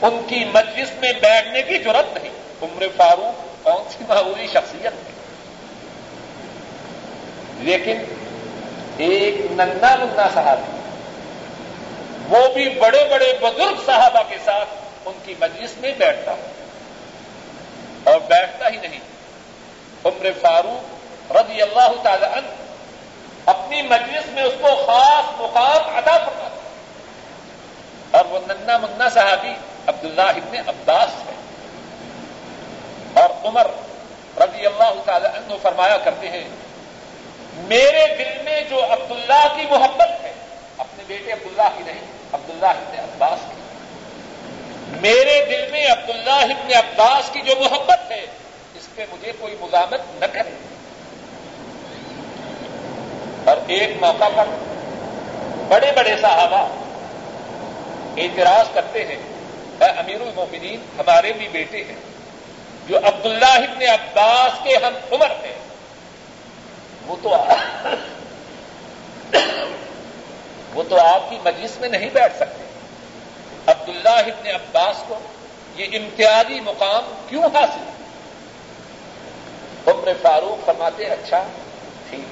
[0.06, 5.12] ان کی مجلس میں بیٹھنے کی ضرورت نہیں۔ عمر فاروق کون سی معمولی شخصیت ہے؟
[7.58, 7.98] لیکن
[8.96, 10.80] ایک ننا منا صحابی،
[12.28, 14.68] وہ بھی بڑے بڑے بزرگ صحابہ کے ساتھ
[15.04, 16.52] ان کی مجلس میں بیٹھتا ہوں۔
[18.04, 19.00] اور بیٹھتا ہی نہیں۔
[20.04, 22.46] عمر فاروق رضی اللہ تعالی عنہ
[23.46, 26.48] اپنی مجلس میں اس کو خاص مقام ادا کرتا
[28.10, 29.52] اور وہ ننا منا صحابی
[29.86, 31.32] عبداللہ ابن عباس ہے۔
[33.14, 33.66] اور عمر
[34.40, 36.48] رضی اللہ تعالی عنہ فرمایا کرتے ہیں،
[37.54, 40.32] میرے دل میں جو عبداللہ کی محبت ہے،
[40.78, 42.00] اپنے بیٹے عبداللہ کی نہیں،
[42.32, 43.59] عبداللہ ابن عباس کی
[44.90, 48.26] میرے دل میں عبداللہ ابن عباس کی جو محبت ہے،
[48.74, 50.50] اس پہ مجھے کوئی مزامت نہ کرے۔
[53.44, 54.44] اور ایک موقع پر
[55.68, 56.68] بڑے بڑے صحابہ
[58.16, 59.16] اعتراض کرتے ہیں،
[59.80, 61.96] اے امیر المومنین، ہمارے بھی بیٹے ہیں،
[62.88, 65.58] جو عبداللہ ابن عباس کے ہم عمر ہیں۔
[67.06, 67.28] وہ تو
[70.74, 72.69] وہ تو آپ کی مجلس میں نہیں بیٹھ سکتے۔
[73.90, 75.18] عبداللہ ابن عباس کو
[75.76, 77.88] یہ امتیازی مقام کیوں حاصل
[79.90, 81.42] عمر فاروق فرماتے اچھا
[82.10, 82.24] ٹھیک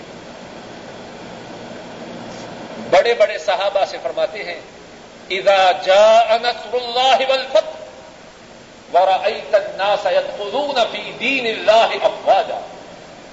[2.90, 4.61] بڑے بڑے صحابہ سے فرماتے ہیں،
[5.30, 7.76] اذا جاء نصر اللہ والفتح
[8.92, 12.61] ورأيت الناس يدخلون في دين الله افواجا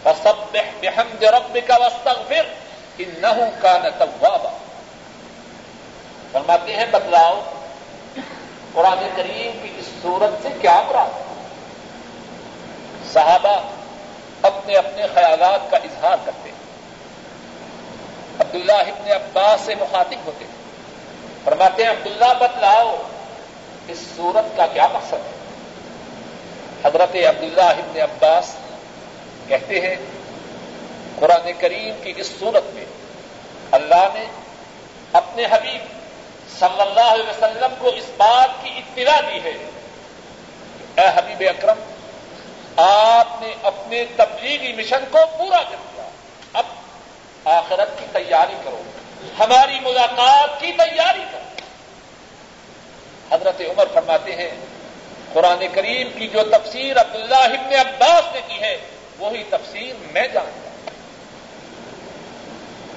[0.04, 2.46] فسبح بحمد ربك واستغفر
[3.00, 4.50] انه كان توابا۔
[6.32, 7.40] فرماتے ہیں، بتلاؤ
[8.76, 11.10] قرآن کریم کی اس صورت سے کیا مراد؟
[13.14, 13.62] صحابہ
[14.42, 16.56] اپنے اپنے خیالات کا اظہار کرتے ہیں۔
[18.40, 20.52] عبداللہ ابن عباس سے مخاطب ہوتے ہیں۔
[21.44, 22.96] فرماتے ہیں، عبداللہ بتلاؤ،
[23.88, 25.32] اس صورت کا کیا مقصد ہے؟
[26.84, 28.56] حضرت عبداللہ ابن عباس
[29.48, 29.96] کہتے ہیں،
[31.20, 32.86] قرآن کریم کی اس صورت میں
[33.72, 34.26] اللہ نے
[35.14, 35.95] اپنے حبیب
[36.60, 39.70] صلی اللہ علیہ وسلم کو اس بات کی اطلاع دی ہے۔
[40.98, 41.80] اے حبیب اکرم،
[42.78, 46.10] آپ نے اپنے تبلیغی مشن کو پورا کر دیا۔
[46.54, 46.64] اب
[47.46, 48.82] آخرت کی تیاری کرو۔
[49.40, 51.56] ہماری ملاقات کی تیاری کرو۔
[53.36, 54.52] حضرت عمر فرماتے ہیں،
[55.34, 58.78] قرآن کریم کی جو تفسیر عبداللہ ابن عباس نے کی ہے،
[59.20, 60.76] وہی تفسیر میں جانتا ہوں۔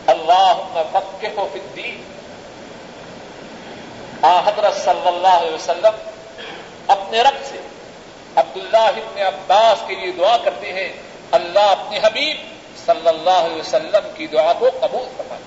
[0.07, 2.18] اللہ فقہ و فدی آ
[4.23, 6.11] حضرت صلی اللہ علیہ وسلم
[6.87, 7.59] اپنے رب سے
[8.37, 10.93] عبداللہ ابن عباس کے لیے دعا کرتے ہیں،
[11.31, 12.37] اللہ اپنے حبیب
[12.87, 15.43] صلی اللہ علیہ وسلم کی دعا کو قبول فرمائے۔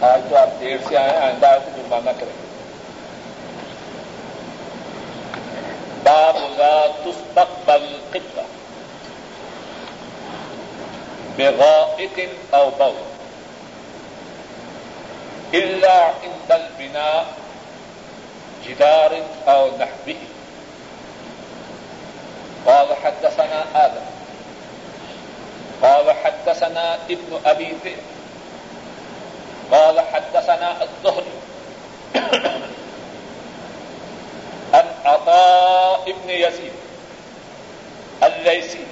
[0.00, 2.50] آج تو آپ دیر سے آئے آئندہ آئے تو جرمانہ کریں۔
[6.02, 8.42] باب لا تستقبل قبلہ
[11.36, 13.09] بغائط او بول۔
[15.54, 17.26] الا عند البناء
[18.66, 20.16] جدار او نحبه
[22.66, 24.06] قال حدثنا آدم.
[25.82, 28.02] قال حدثنا ابن أبي ذئب.
[29.72, 31.36] قال حدثنا الزهري.
[34.74, 36.72] عن عطاء ابن يزيد
[38.22, 38.84] الليثي.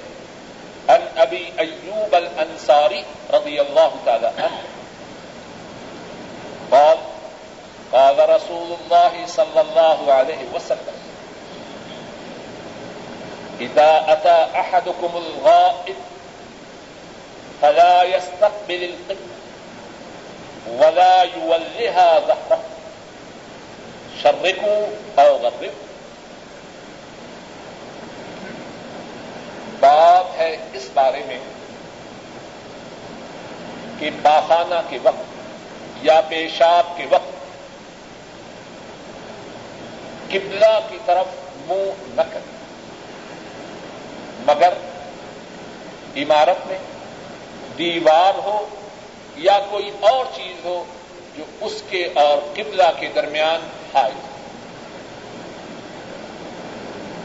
[0.88, 4.62] عن ابي ايوب الانصاري رضي الله تعالى عنه
[6.72, 6.98] قال
[8.18, 10.98] قال رسول الله صلى الله عليه وسلم
[13.60, 15.94] اذا اتى احدكم الغائب
[17.62, 19.38] فلا يستقبل القبله
[20.78, 22.60] ولا يولها ظهره،
[24.22, 24.86] شركوا
[25.18, 25.70] او غربوا
[29.80, 31.38] باب ہے اس بارے میں
[33.98, 35.26] کہ باخانہ کے وقت
[36.02, 37.37] یا پیشاب کے وقت
[40.30, 41.26] قبلہ کی طرف
[41.68, 42.58] منہ نہ کرے۔
[44.46, 44.72] مگر
[46.16, 46.78] عمارت میں
[47.78, 48.66] دیوار ہو
[49.36, 50.84] یا کوئی اور چیز ہو
[51.36, 54.12] جو اس کے اور قبلہ کے درمیان آئے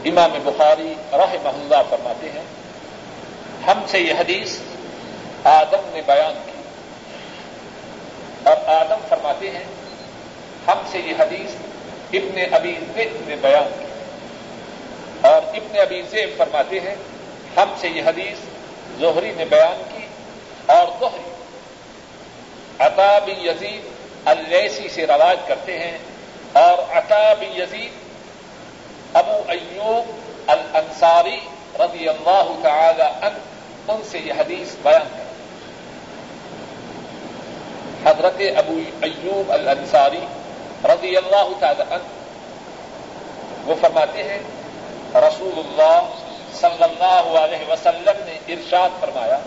[0.04, 2.42] امام بخاری راہ محلہ فرماتے ہیں،
[3.66, 4.58] ہم سے یہ حدیث
[5.44, 6.62] آدم نے بیان کی۔
[8.44, 9.64] اور آدم فرماتے ہیں،
[10.66, 11.50] ہم سے یہ حدیث
[12.16, 13.84] ابن ابی زیب نے بیان کی۔
[15.28, 16.94] اور ابن ابی زیب فرماتے ہیں،
[17.56, 18.38] ہم سے یہ حدیث
[19.00, 20.06] زہری نے بیان کی
[20.66, 21.30] اور زہری
[22.78, 23.82] عطا بن یزید
[24.24, 25.98] اللیسی سے رواج کرتے ہیں
[26.52, 27.92] اور عطا بن یزید
[29.12, 30.12] ابو ایوب
[30.46, 31.40] الانصاری
[31.78, 33.38] رضی اللہ تعالی عنہ،
[33.88, 35.22] ان سے یہ حدیث بیان کر
[38.04, 40.24] حضرت ابو ایوب الانصاری
[40.84, 42.02] رضی اللہ تعالی عنہ،
[43.64, 44.38] وہ فرماتے ہیں
[45.14, 46.00] رسول اللہ
[46.54, 49.38] صلی اللہ علیہ وسلم نے ارشاد فرمایا،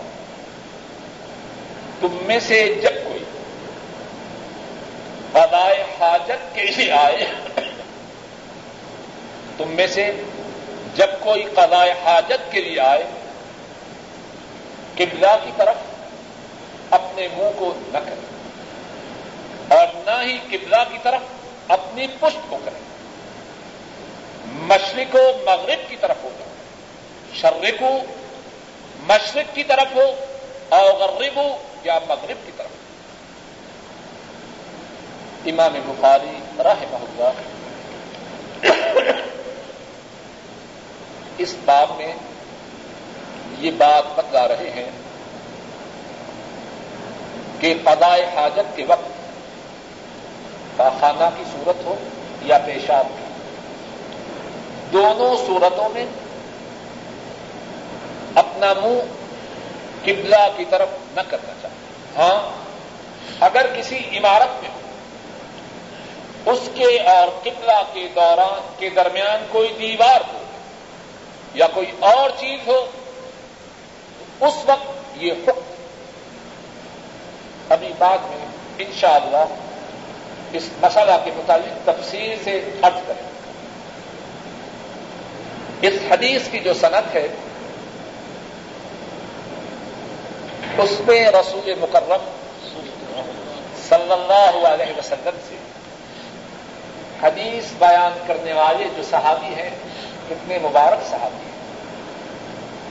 [2.00, 3.24] تم میں سے جب کوئی
[5.32, 7.26] قضائے حاجت کے لیے آئے،
[9.56, 10.10] تم میں سے
[10.96, 13.04] جب کوئی قضائے حاجت کے لیے آئے،
[14.94, 15.76] قبلہ کی طرف
[16.90, 18.37] اپنے منہ کو نہ کرے۔
[20.18, 21.20] نہ ہی قبلہ کی طرف
[21.68, 22.78] اپنی پشت کو کرے
[24.52, 26.28] مشرق و مغرب کی طرف ہو۔
[27.34, 27.82] شرق
[29.08, 30.14] مشرق کی طرف ہو
[30.68, 31.40] اور غرب
[31.84, 32.70] یا مغرب کی طرف۔
[35.46, 37.30] امام بخاری راہ اللہ
[41.38, 42.14] اس باب میں
[43.58, 44.90] یہ بات بتلا رہے ہیں
[47.60, 49.17] کہ قضاء حاجت کے وقت
[50.78, 51.94] پاخانہ کی صورت ہو
[52.42, 53.24] یا پیشاب کی۔
[54.92, 56.04] دونوں صورتوں میں
[58.34, 59.00] اپنا منہ
[60.04, 62.38] قبلہ کی طرف نہ کرنا چاہیے ہاں
[63.40, 70.20] اگر کسی عمارت میں ہو، اس کے اور قبلہ کے دوران، کے درمیان کوئی دیوار
[70.32, 70.38] ہو
[71.54, 72.80] یا کوئی اور چیز ہو،
[74.40, 75.66] اس وقت یہ حکم
[77.68, 78.44] ابھی بعد میں
[78.78, 79.44] انشاءاللہ
[80.52, 83.26] اس مسئلہ کے متعلق تفصیل سے حج کریں۔
[85.82, 87.28] اس حدیث کی جو صنعت ہے،
[90.78, 92.28] اس میں رسول مکرم
[93.88, 95.56] صلی اللہ علیہ وسلم سے
[97.22, 99.70] حدیث بیان کرنے والے جو صحابی ہیں،
[100.28, 101.56] کتنے مبارک صحابی ہیں،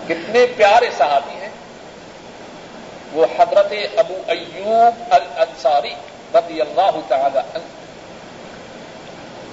[0.07, 1.49] کتنے پیارے صحابی ہیں،
[3.11, 5.93] وہ حضرت ابو ایوب الانصاری
[6.33, 7.63] رضی اللہ تعالی عنہ۔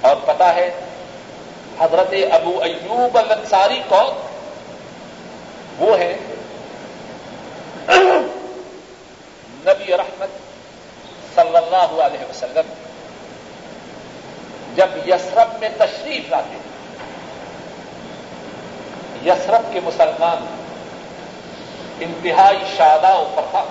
[0.01, 0.81] اور پتا ہے،
[1.79, 4.27] حضرت ابو ایوب الانصاری کون؟
[5.79, 6.17] وہ ہے
[9.67, 10.29] نبی رحمت
[11.35, 12.73] صلی اللہ علیہ وسلم۔
[14.75, 16.59] جب یسرف میں تشریف لاتے
[19.31, 20.47] یسرف کے مسلمان
[22.01, 23.65] انتہائی شادہ و فرحا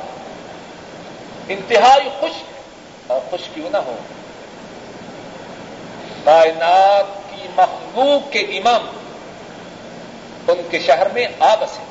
[1.48, 2.44] انتہائی خوش
[3.08, 3.96] اور خوش کیوں نہ ہو۔
[6.24, 8.90] کائنات کی مخلوق کے امام
[10.48, 11.84] ان کے شہر میں آ بسے۔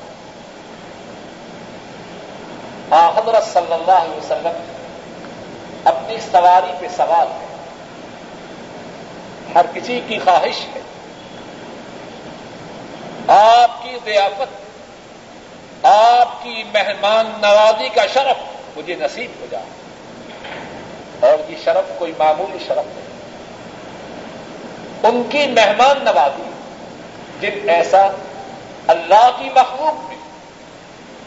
[2.95, 4.63] حضرت صلی اللہ علیہ وسلم
[5.85, 7.47] اپنی سواری پہ سوال ہے
[9.55, 10.81] ہر کسی کی خواہش ہے۔
[13.29, 18.37] آپ کی ضیافت، آپ کی مہمان نوازی کا شرف
[18.77, 19.82] مجھے نصیب ہو جائے۔
[21.53, 23.11] اور یہ شرف، کوئی معمولی شرف نہیں۔
[25.03, 26.51] ان کی مہمان نوازی،
[27.41, 28.09] جن ایسا
[28.87, 30.17] اللہ کی مخلوق میں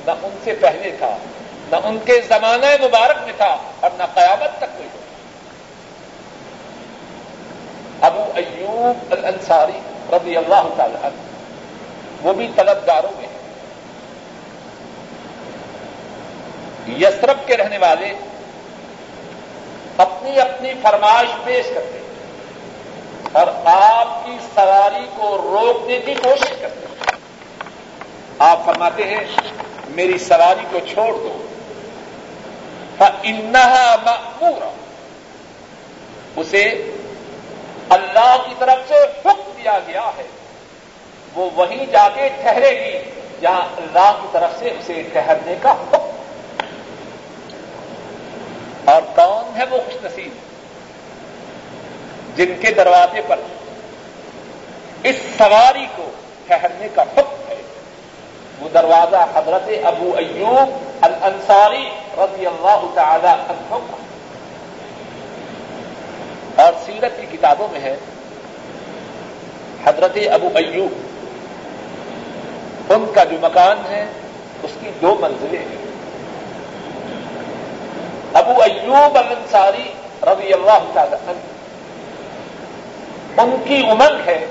[0.06, 1.18] نہ ان سے پہلے تھا،
[1.70, 4.90] نہ ان کے زمانہ مبارک میں تھا، اور نہ قیامت تک کوئی
[8.02, 9.80] ابو ایوب الانصاری
[10.12, 13.44] رضی اللہ تعالی عنہ، وہ بھی طلبداروں میں ہیں۔
[17.00, 18.14] یسرف کے رہنے والے
[19.98, 22.06] اپنی اپنی فرمائش پیش کرتے ہیں۔
[23.32, 27.20] اور آپ کی سواری کو روکنے کی کوشش کرتے ہیں۔
[28.40, 29.24] آپ فرماتے ہیں،
[29.88, 31.42] میری سواری کو چھوڑ دو۔
[33.24, 34.70] انہا مأمورا
[36.36, 36.92] اسے
[37.90, 40.28] اللہ کی طرف سے حکم دیا گیا ہے۔
[41.36, 46.15] وہ وہیں جا کے ٹھہرے گی، جہاں اللہ کی طرف سے اسے ٹھہرنے کا حکم۔
[48.86, 50.34] اور کون ہے وہ خوش نصیب؟
[52.38, 53.40] جن کے دروازے پر
[55.04, 56.10] اس سواری کو
[56.48, 57.56] ٹھہرنے کا حکم ہے،
[58.60, 60.70] وہ دروازہ حضرت ابو ایوب
[61.02, 63.80] الانصاری رضی اللہ تعالی عنہ
[66.56, 67.96] اور سیرت کی کتابوں میں ہے،
[69.86, 70.92] حضرت ابو ایوب،
[72.92, 74.06] ان کا جو مکان ہے،
[74.64, 75.85] اس کی دو منزلیں ہیں۔
[78.36, 79.92] ابو ایوب الانصاری
[80.24, 81.42] رضی اللہ تعالی عنہ۔
[83.42, 84.46] ان کی امنگ ہے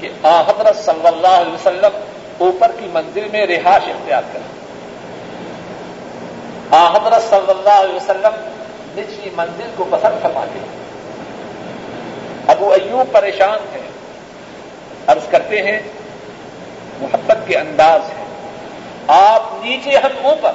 [0.00, 2.00] کہ حضرت صلی اللہ علیہ وسلم
[2.38, 4.50] اوپر کی منزل میں رہائش اختیار کریں۔
[6.72, 8.34] حضرت صلی اللہ علیہ وسلم
[8.96, 10.74] نچلی منزل کو پسند فرماتے ہیں
[12.46, 13.88] ابو ایوب پریشان ہیں۔
[15.06, 15.78] عرض کرتے ہیں،
[17.00, 18.24] محبت کے انداز ہے
[19.06, 20.52] آپ نیچے ہم اوپر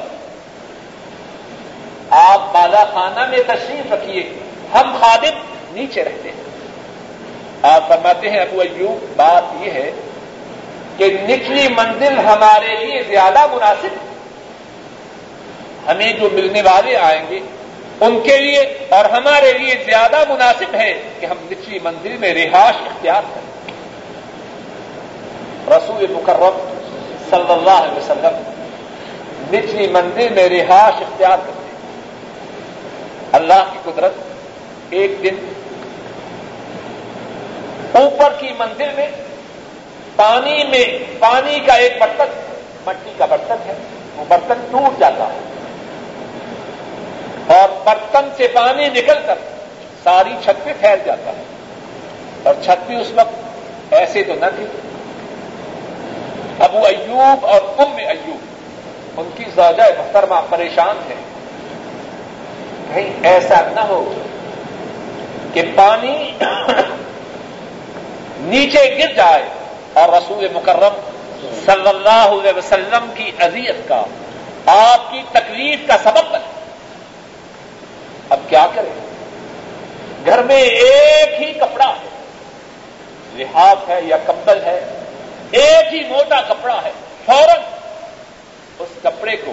[2.11, 4.23] آپ بالا خانہ میں تشریف رکھیے۔
[4.73, 5.39] ہم خادم
[5.71, 6.43] نیچے رہتے ہیں۔
[7.61, 9.91] آپ فرماتے ہیں، ابو ایوب، بات یہ ہے
[10.97, 14.11] کہ نچلی منزل ہمارے لیے زیادہ مناسب ہے۔
[15.87, 17.39] ہمیں جو ملنے والے آئیں گے،
[18.01, 22.75] ان کے لیے اور ہمارے لیے زیادہ مناسب ہے کہ ہم نچلی منزل میں رہائش
[22.75, 23.73] اختیار کریں۔
[25.77, 26.73] رسول مکرم
[27.29, 28.51] صلی اللہ علیہ وسلم
[29.53, 31.60] نچلی منزل میں رہائش اختیار کرتے ہیں
[33.31, 34.11] اللہ کی قدرت
[34.89, 35.53] ایک دن
[37.91, 39.07] اوپر کی منزل میں
[40.15, 42.41] پانی میں پانی کا ایک برتن،
[42.85, 43.73] مٹی کا برتن ہے،
[44.15, 45.39] وہ برتن ٹوٹ جاتا ہے۔
[47.57, 49.35] اور برتن سے پانی نکل کر
[50.03, 51.43] ساری چھت پہ پھیل جاتا ہے۔
[52.43, 54.65] اور چھت بھی اس وقت ایسے تو نہ تھی۔
[56.59, 58.37] ابو ایوب اور ام ایوب،
[59.17, 61.15] ان کی زوجہ محترمہ پریشان ہے
[62.93, 64.13] کہیں ایسا نہ ہو
[65.53, 66.31] کہ پانی
[68.39, 69.43] نیچے گر جائے
[69.93, 70.99] اور رسول مکرم
[71.65, 74.03] صلی اللہ علیہ وسلم کی اذیت کا،
[74.65, 76.49] آپ کی تکلیف کا سبب بنے۔
[78.29, 78.93] اب کیا کریں؟
[80.25, 82.09] گھر میں ایک ہی کپڑا ہے
[83.35, 84.79] لحاظ ہے یا کمبل ہے،
[85.51, 86.91] ایک ہی موٹا کپڑا ہے،
[87.25, 87.61] فوراً
[88.79, 89.51] اس کپڑے کو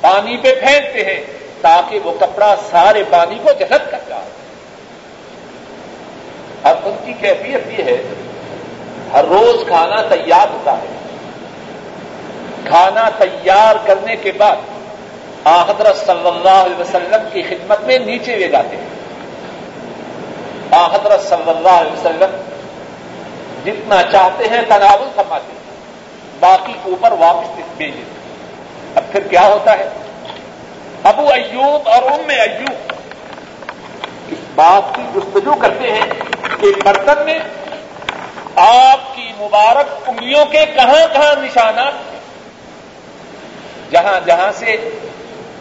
[0.00, 4.30] پانی پہ پھینکتے ہیں۔ تاکہ وہ کپڑا سارے پانی کو جہد کر جائے۔
[6.62, 8.02] اب ان کی کیفیت یہ ہے،
[9.12, 10.86] ہر روز کھانا تیار ہوتا ہے۔
[12.64, 14.56] کھانا تیار کرنے کے بعد
[15.46, 18.92] حضرت صلی اللہ علیہ وسلم کی خدمت میں نیچے لے جاتے ہیں۔
[20.94, 22.36] حضرت صلی اللہ علیہ وسلم
[23.64, 25.76] جتنا چاہتے ہیں تناول فرماتے ہیں،
[26.40, 28.02] باقی اوپر واپس بھیج دیتے
[28.94, 29.88] اب پھر کیا ہوتا ہے؟
[31.04, 32.92] ابو ایوب اور ام ایوب۔
[34.28, 36.06] اس بات کی گفتگو کرتے ہیں
[36.60, 37.38] کہ برتن میں
[38.56, 41.92] آپ کی مبارک انگلیوں کے کہاں کہاں نشانات
[43.92, 44.98] جہاں جہاں سے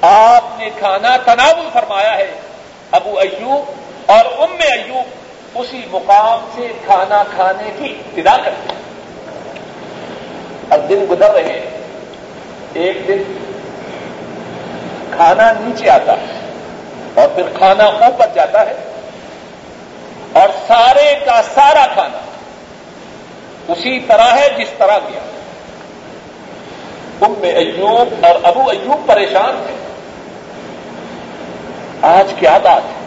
[0.02, 2.32] آپ نے کھانا تناول فرمایا ہے،
[2.91, 3.72] ابو ایوب
[4.12, 5.06] اور ام ایوب
[5.56, 8.82] اسی مقام سے کھانا کھانے کی ابتدا کرتے ہیں۔
[10.70, 11.82] اب دن گزر رہے ہیں۔
[12.74, 13.24] ایک دن
[15.16, 16.39] کھانا نیچے آتا ہے
[17.14, 18.74] اور پھر کھانا اوپر جاتا ہے
[20.34, 22.18] اور سارے کا سارا کھانا
[23.68, 25.20] اسی طرح ہے جس طرح گیا
[27.22, 29.74] ام ایوب اور ابو ایوب پریشان تھے۔
[32.01, 33.03] آج کیا بات ہے؟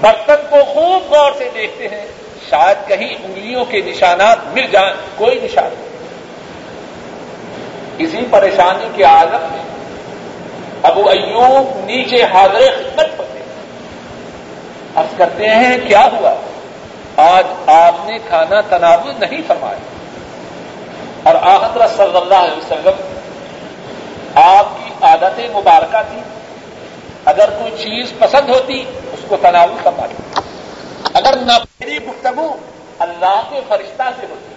[0.00, 2.06] برتن کو خوب غور سے دیکھتے ہیں،
[2.50, 5.90] شاید کہیں انگلیوں کے نشانات مل جائیں، کوئی نشان نہیں۔
[7.98, 9.59] اسی پریشانی کے عالم میں
[10.82, 13.40] ابو ایوب نیچے حاضر خدمت پڑتے
[14.94, 16.34] اب کرتے ہیں، کیا ہوا؟
[17.16, 19.78] آج آپ نے کھانا تناول نہیں فرمایا۔
[21.22, 23.18] اور آحدر صلی اللہ علیہ وسلم،
[24.34, 26.20] آپ کی عادت مبارکہ تھی۔
[27.24, 30.14] اگر کوئی چیز پسند ہوتی، اس کو تناول فرماتی
[31.14, 32.56] اگر نہ میری گفتگو
[32.98, 34.54] اللہ کے فرشتہ سے ہوتی،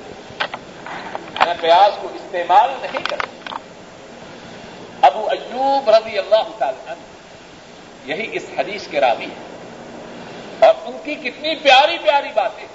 [1.46, 3.43] میں پیاز کو استعمال نہیں کرتی
[5.04, 7.02] ابو ایوب رضی اللہ تعالی عنہ۔
[8.06, 12.68] یہی اس حدیث کے راوی ہے اور ان کی کتنی پیاری پیاری باتیں۔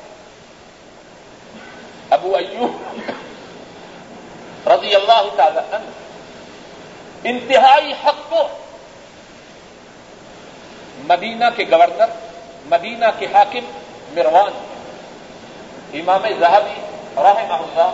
[2.11, 3.01] ابو ایوب
[4.69, 5.91] رضی اللہ تعالی عنہ
[7.25, 8.49] انتہائی حق کو
[10.99, 12.11] مدینہ کے گورنر،
[12.67, 13.67] مدینہ کے حاکم
[14.15, 14.53] مروان
[15.95, 16.81] امام زہبی
[17.17, 17.93] رحمہ اللہ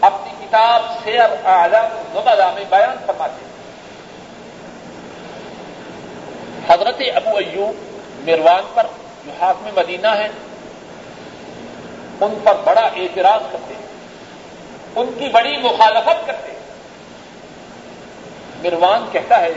[0.00, 3.55] اپنی کتاب سیر اعظم نبلا میں بیان فرماتے ہیں۔
[6.68, 7.74] حضرت ابو ایوب
[8.28, 8.86] مروان پر
[9.26, 10.28] جو حاکم مدینہ ہیں،
[12.20, 13.86] ان پر بڑا اعتراض کرتے ہیں۔
[14.96, 16.58] ان کی بڑی مخالفت کرتے ہیں۔
[18.62, 19.52] مروان کہتا ہے،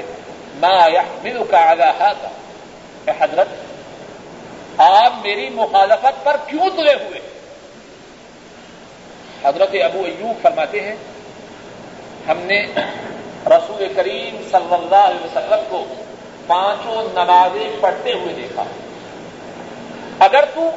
[0.55, 2.13] ما يحمل کا آگاہ
[3.05, 3.47] کہ حضرت،
[4.77, 7.19] آپ میری مخالفت پر کیوں تلے ہوئے؟
[9.43, 10.95] حضرت ابو ایوب فرماتے ہیں،
[12.27, 12.65] ہم نے
[13.45, 15.85] رسول کریم صلی اللہ علیہ وسلم کو
[16.49, 18.63] پانچوں نمازیں پڑھتے ہوئے دیکھا۔
[20.19, 20.71] اگر تو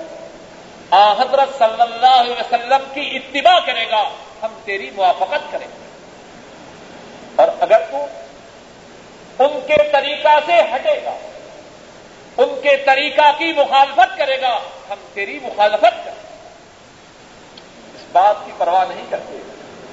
[0.90, 4.10] آ حضرت صلی اللہ علیہ وسلم کی اتباع کرے گا،
[4.42, 5.86] ہم تیری موافقت کریں گے۔
[7.36, 8.06] اور اگر تو
[9.38, 11.16] ان کے طریقہ سے ہٹے گا،
[12.36, 14.58] ان کے طریقہ کی مخالفت کرے گا،
[14.90, 16.38] ہم تیری مخالفت کریں
[17.94, 19.38] اس بات کی پرواہ نہیں کرتے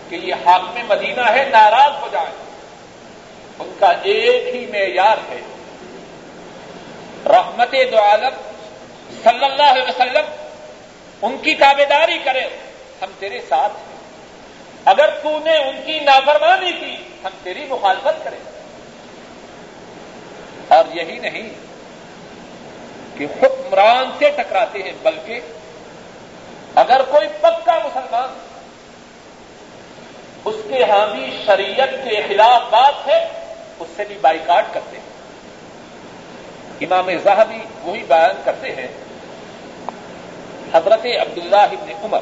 [0.10, 2.50] کہ یہ حاکم مدینہ ہے، ناراض ہو جائیں۔
[3.60, 5.40] ان کا ایک ہی معیار ہے۔
[7.26, 8.52] رحمت دو عالم
[9.24, 10.26] صلی اللہ علیہ وسلم
[11.22, 12.42] ان کی تابے داری کرے۔
[13.02, 14.00] ہم تیرے ساتھ ہیں۔
[14.86, 18.38] اگر تو نے ان کی نافرمانی کی، ہم تیری مخالفت کریں۔
[20.68, 21.50] اور یہی نہیں
[23.18, 25.40] کہ حکمران سے ٹکراتے ہیں، بلکہ
[26.76, 28.40] اگر کوئی پکا مسلمان
[30.46, 33.28] اس کے ہاں بھی شریعت کے خلاف بات ہے،
[33.80, 35.09] اس سے بھی بائیکاٹ کرتے ہیں۔
[36.82, 38.88] امام زاہبی وہی بیان کرتے ہیں،
[40.74, 42.20] حضرت عبداللہ ابن عمر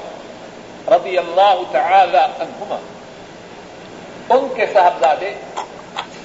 [0.88, 2.78] رضی اللہ تعالی عنہما،
[4.30, 5.34] ان کے صاحبزادے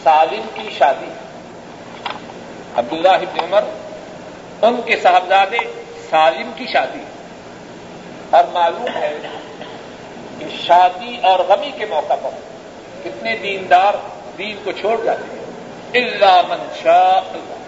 [0.03, 1.13] سالم کی شادی۔
[2.77, 3.65] عبداللہ ابن عمر،
[4.63, 5.59] ان کے صاحبزادے
[6.11, 7.05] سالم کی شادی۔
[8.31, 9.19] اور معلوم ہے
[10.39, 12.31] کہ شادی اور غمی کے موقع پر
[13.05, 13.95] کتنے دیندار
[14.39, 15.45] دین کو چھوڑ جاتے ہیں۔
[15.95, 17.62] اللہ من شاء اللہ۔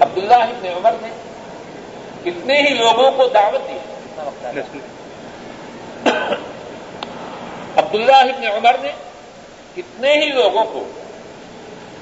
[0.00, 1.08] عبداللہ ابن عمر نے
[2.24, 3.78] کتنے ہی لوگوں کو دعوت دی.
[7.76, 8.92] عبداللہ ابن عمر نے
[9.76, 10.84] کتنے ہی لوگوں کو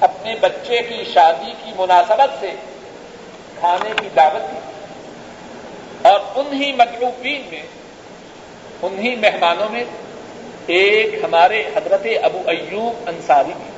[0.01, 2.51] اپنے بچے کی شادی کی مناسبت سے
[3.61, 4.59] کھانے کی دعوت دی
[6.09, 7.63] اور انہی مطلوبین میں،
[8.83, 9.85] انہی مہمانوں میں
[10.67, 13.73] ایک ہمارے حضرت ابو ایوب انصاری بھی۔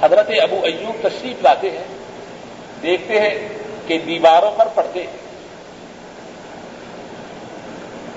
[0.00, 2.03] حضرت ابو ایوب تشریف لاتے ہیں۔
[2.84, 3.48] دیکھتے ہیں
[3.86, 5.06] کہ دیواروں پر پڑتے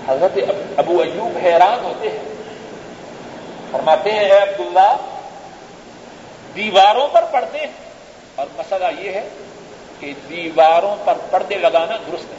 [0.08, 0.38] حضرت
[0.78, 2.20] ابو ایوب حیران ہوتے ہیں۔
[3.72, 4.96] فرماتے ہیں، اے عبداللہ،
[6.56, 7.68] دیواروں پر پڑتے ہیں۔
[8.36, 9.30] اور مسئلہ یہ ہے
[10.00, 12.38] کہ دیواروں پر پردے لگانا درست ہے۔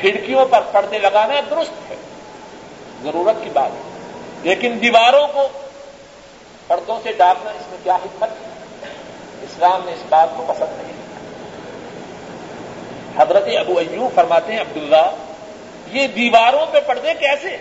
[0.00, 1.96] کھڑکیوں پر پردے لگانا درست ہے۔
[3.02, 3.82] ضرورت کی بات ہے۔
[4.42, 5.48] لیکن دیواروں کو
[6.66, 8.55] پردوں سے ڈالنا اس میں کیا حکمت ہے؟
[9.46, 10.94] اسلام نے اس بات کو پسند نہیں
[13.18, 15.06] حضرت ابو ایوب فرماتے ہیں، عبداللہ،
[15.92, 17.56] یہ دیواروں پہ پردے کیسے؟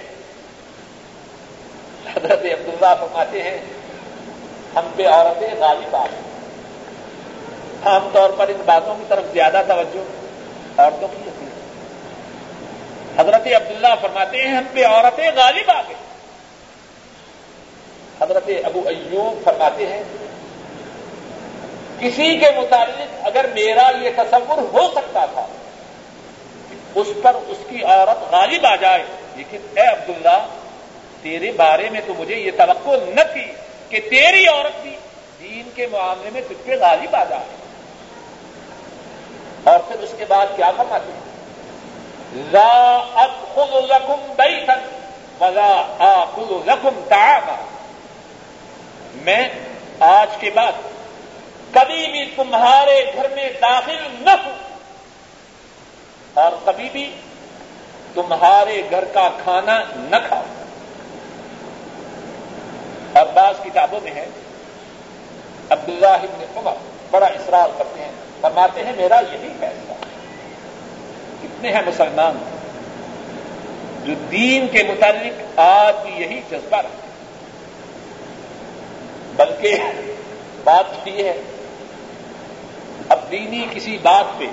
[2.16, 3.58] حضرت عبداللہ فرماتے ہیں،
[4.76, 6.06] ہم پہ عورتیں غالب آ
[7.86, 10.04] عام طور پر ان باتوں کی طرف زیادہ توجہ،
[10.78, 11.52] عورتوں کی ہوتی ہے
[13.18, 16.04] حضرت عبداللہ فرماتے ہیں، ہم پہ عورتیں غالب آ گئی
[18.22, 20.04] حضرت ابو ایوب فرماتے ہیں
[22.00, 25.48] کسی کے متعلق اگر میرا یہ تصور ہو سکتا تھا،
[26.96, 29.04] اس پر اس کی عورت غالب آ جائے،
[29.36, 30.48] لیکن اے عبداللہ،
[31.22, 33.52] تیرے بارے میں تو مجھے یہ توقع نہ تھی
[33.89, 34.96] کہ تیری عورت بھی
[35.39, 37.43] دین کے معاملے میں تجھ پہ غالب آ جائے۔
[39.64, 41.20] اور پھر اس کے بعد کیا فرماتے ہیں؟
[42.52, 44.74] لا ادخل لکم بیتا
[45.41, 47.56] ولا آکل لکم تعاما۔
[49.16, 49.50] میں
[50.00, 50.72] آج کے بعد
[51.76, 54.53] کبھی بھی تمہارے گھر میں داخل نہ ہوں
[56.34, 57.11] اور کبھی بھی
[58.13, 60.43] تمہارے گھر کا کھانا نہ کھاؤ۔
[63.13, 64.26] اور بعض کتابوں میں ہے،
[65.69, 66.73] عبداللہ ابن عمر
[67.11, 68.11] بڑا اصرار کرتے ہیں،
[68.41, 69.93] فرماتے ہیں، میرا یہی فیصلہ
[71.43, 72.38] کتنے ہیں مسلمان
[74.05, 77.07] جو دین کے متعلق آج بھی یہی جذبہ رکھتے
[79.36, 79.78] بلکہ
[80.63, 81.41] بات یہ ہے
[83.32, 84.45] دینی کسی بات پہ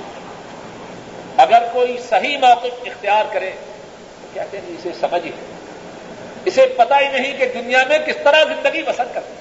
[1.36, 3.50] اگر کوئی صحیح موقف اختیار کرے
[4.22, 5.30] تو کہتے ہیں جی اسے سمجھ ہی
[6.44, 9.34] اسے پتہ ہی نہیں کہ دنیا میں کس طرح زندگی بسر کرتے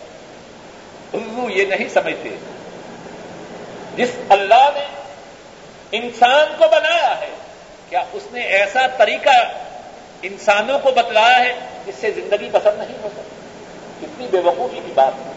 [1.14, 2.30] اردو یہ نہیں سمجھتے۔
[3.96, 4.86] جس اللہ نے
[5.92, 7.30] انسان کو بنایا ہے،
[7.90, 9.30] کیا اس نے ایسا طریقہ
[10.22, 11.54] انسانوں کو بتلایا ہے
[11.86, 15.32] جس سے زندگی بسر نہیں ہو سکتی؟ کتنی بے وقوفی کی بات۔ ہے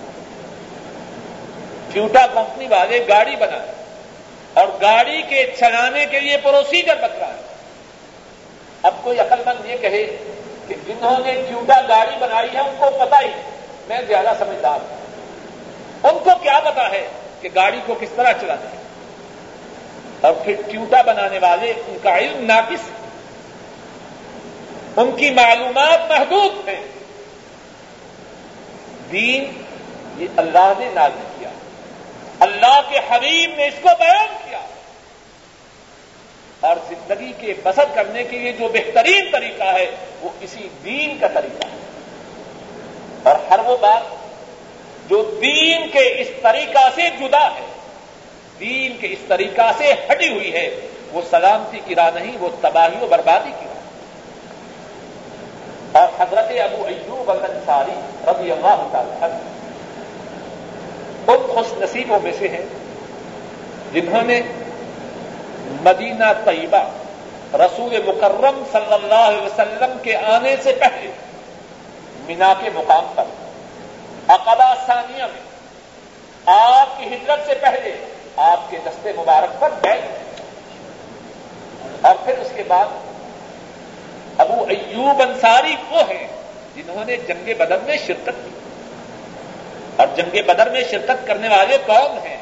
[1.92, 3.83] ٹیوٹا کمپنی والے گاڑی بنائے
[4.54, 7.42] اور گاڑی کے چلانے کے لیے پروسیجر بتلا ہے۔
[8.82, 10.16] اب کوئی عقل مند یہ کہے
[10.68, 13.30] کہ جنہوں نے ٹیوٹا گاڑی بنائی ہے، ان کو پتا ہی
[13.88, 14.96] میں زیادہ سمجھدار ہوں۔
[16.02, 17.08] ان کو کیا پتا ہے
[17.40, 18.76] کہ گاڑی کو کس طرح چلانا ہے
[20.20, 22.90] اور پھر ٹیوٹا بنانے والے، ان کا علم ناقص
[24.96, 26.84] ان کی معلومات محدود ہیں۔
[29.12, 29.62] دین
[30.16, 31.33] یہ اللہ نے نازل کیا
[32.40, 34.60] اللہ کے حبیب نے اس کو بیان کیا۔
[36.60, 41.28] اور زندگی کے بسر کرنے کے لیے جو بہترین طریقہ ہے، وہ اسی دین کا
[41.28, 41.76] طریقہ ہے۔
[43.22, 44.02] اور ہر وہ بات
[45.10, 47.66] جو دین کے اس طریقہ سے جدا ہے،
[48.60, 50.80] دین کے اس طریقہ سے ہٹی ہوئی ہے،
[51.12, 53.74] وہ سلامتی کی راہ نہیں، وہ تباہی و بربادی کی راہ۔
[55.98, 59.36] اور حضرت ابو ایوب الانصاری رضی اللہ تعالی
[61.28, 62.64] ان خوش نصیبوں میں سے ہیں،
[63.92, 64.40] جنہوں نے
[65.82, 66.82] مدینہ طیبہ،
[67.56, 71.10] رسول مکرم صلی اللہ علیہ وسلم کے آنے سے پہلے
[72.26, 73.24] مینا کے مقام پر،
[74.28, 75.42] اقلا ثانیہ میں
[76.46, 77.92] آپ کی ہجرت سے پہلے
[78.36, 80.06] آپ کے دستے مبارک پر بیٹھ
[82.02, 82.86] اور پھر اس کے بعد
[84.38, 86.26] ابو ایوب انصاری وہ ہیں
[86.74, 88.50] جنہوں نے جنگ بدر میں شرکت کی۔
[89.96, 92.40] اور جنگ بدر میں شرکت کرنے والے کون ہیں۔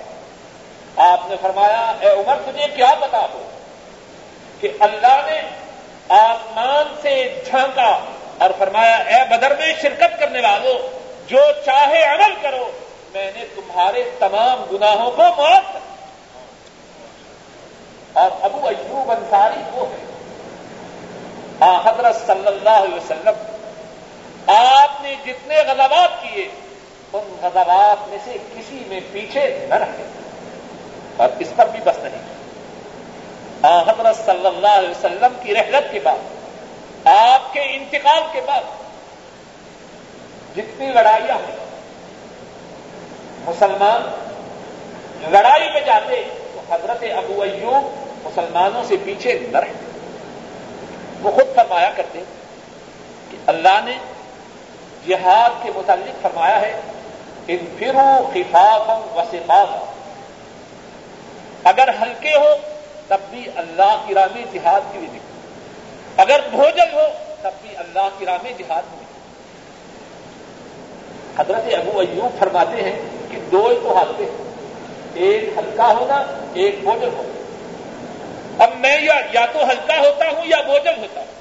[1.05, 3.43] آپ نے فرمایا، اے عمر، تجھے کیا پتا ہو
[4.61, 5.41] کہ اللہ نے
[6.15, 7.13] آسمان سے
[7.47, 7.91] جھانکا
[8.39, 10.79] اور فرمایا، اے بدر میں شرکت کرنے والوں
[11.29, 12.71] جو چاہے عمل کرو،
[13.13, 15.81] میں نے تمہارے تمام گناہوں کو معاف کر
[18.15, 20.01] اور ابو ایوب انصاری وہ ہے
[21.85, 23.37] حضرت صلی اللہ علیہ وسلم،
[24.53, 26.49] آپ نے جتنے غلبات کیے
[27.13, 30.05] ان غزوات میں سے کسی میں پیچھے نہ رکھے
[31.17, 32.31] اور اس پر بھی بس نہیں۔
[33.65, 38.65] حضرت صلی اللہ علیہ وسلم کی رحلت کے بعد، آپ کے انتقال کے بعد
[40.57, 41.57] جتنی لڑائیاں ہوئی،
[43.45, 44.01] مسلمان
[45.33, 46.23] لڑائی میں جاتے،
[46.55, 49.91] تو حضرت ابو ایوب مسلمانوں سے پیچھے نہ رہتے
[51.23, 52.23] وہ خود فرمایا کرتے
[53.31, 53.97] کہ اللہ نے
[55.07, 56.73] جہاد کے متعلق فرمایا ہے
[57.49, 59.85] ان فرو خفاف و
[61.65, 62.57] اگر ہلکے ہو،
[63.09, 65.53] تب بھی اللہ کی راہ میں جہاد کی بھی نکلے
[66.17, 67.03] اگر بھوجن ہو،
[67.43, 69.03] تب بھی اللہ کی راہ میں جہاد میں
[71.39, 74.53] حضرت ابو ایوب فرماتے ہیں کہ دو تو حالتیں ہیں۔
[75.15, 76.23] ایک ہلکا ہونا،
[76.55, 77.23] ایک بوجھل ہو
[78.59, 81.33] اب میں یا یا تو ہلکا ہوتا ہوں یا بوجھل ہوتا ہوں۔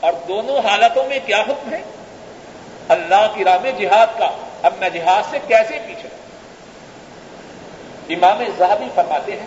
[0.00, 1.82] اور دونوں حالتوں میں کیا حکم ہے؟
[2.88, 4.30] اللہ کی راہ میں جہاد کا۔
[4.62, 6.08] اب میں جہاد سے کیسے پیچھے
[8.14, 9.46] امام زہبی فرماتے ہیں،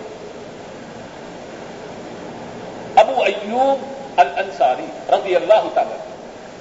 [2.96, 5.96] ابو ایوب الانصاری رضی اللہ تعالی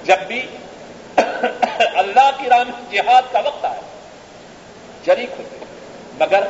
[0.03, 0.47] جب بھی
[1.95, 3.81] اللہ کی راہ میں جہاد کا وقت آیا
[5.05, 5.65] شریک ہوتے
[6.19, 6.43] مگر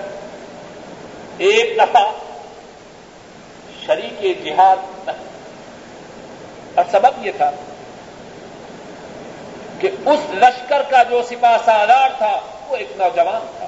[1.38, 2.12] ایک دفعہ
[3.86, 5.10] شریک جہاد
[6.76, 7.52] اور سبب یہ تھا
[9.80, 13.66] کہ اس لشکر کا جو سپاہ سالار تھا، وہ ایک نوجوان تھا۔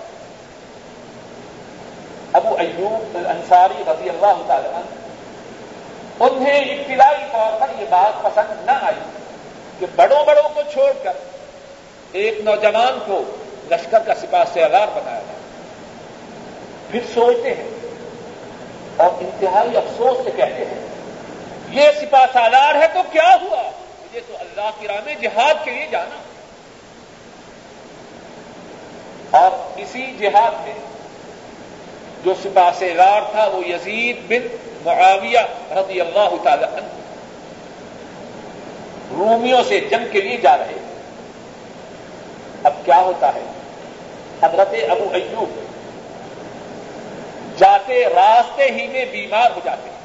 [2.34, 5.08] ابو ایوب انصاری رضی اللہ تعالی عنہ۔
[6.20, 9.00] انہیں ابتدائی طور پر یہ بات پسند نہ آئی
[9.80, 11.14] کہ بڑوں بڑوں کو چھوڑ کر
[12.12, 13.24] ایک نوجوان کو
[13.72, 15.40] لشکر کا سپاہ سالار بنایا جائے۔
[16.92, 17.70] پھر سوچتے ہیں
[18.98, 20.88] اور انتہائی افسوس سے کہتے ہیں،
[21.70, 23.62] یہ سپاہ سالار ہے تو کیا ہوا؟
[24.18, 26.22] مجھے تو اللہ کی راہ میں جہاد کے لیے جانا۔
[29.38, 30.74] اور اسی جہاد میں
[32.24, 35.40] جو سپاہ سالار تھا وہ یزید بن معاویہ
[35.72, 36.88] رضی اللہ تعالی عنہ
[39.18, 40.78] رومیوں سے جنگ کے لیے جا رہے
[42.64, 43.44] اب کیا ہوتا ہے؟
[44.42, 45.50] حضرت ابو ایوب
[47.58, 49.98] جاتے راستے ہی میں بیمار ہو جاتے ہیں۔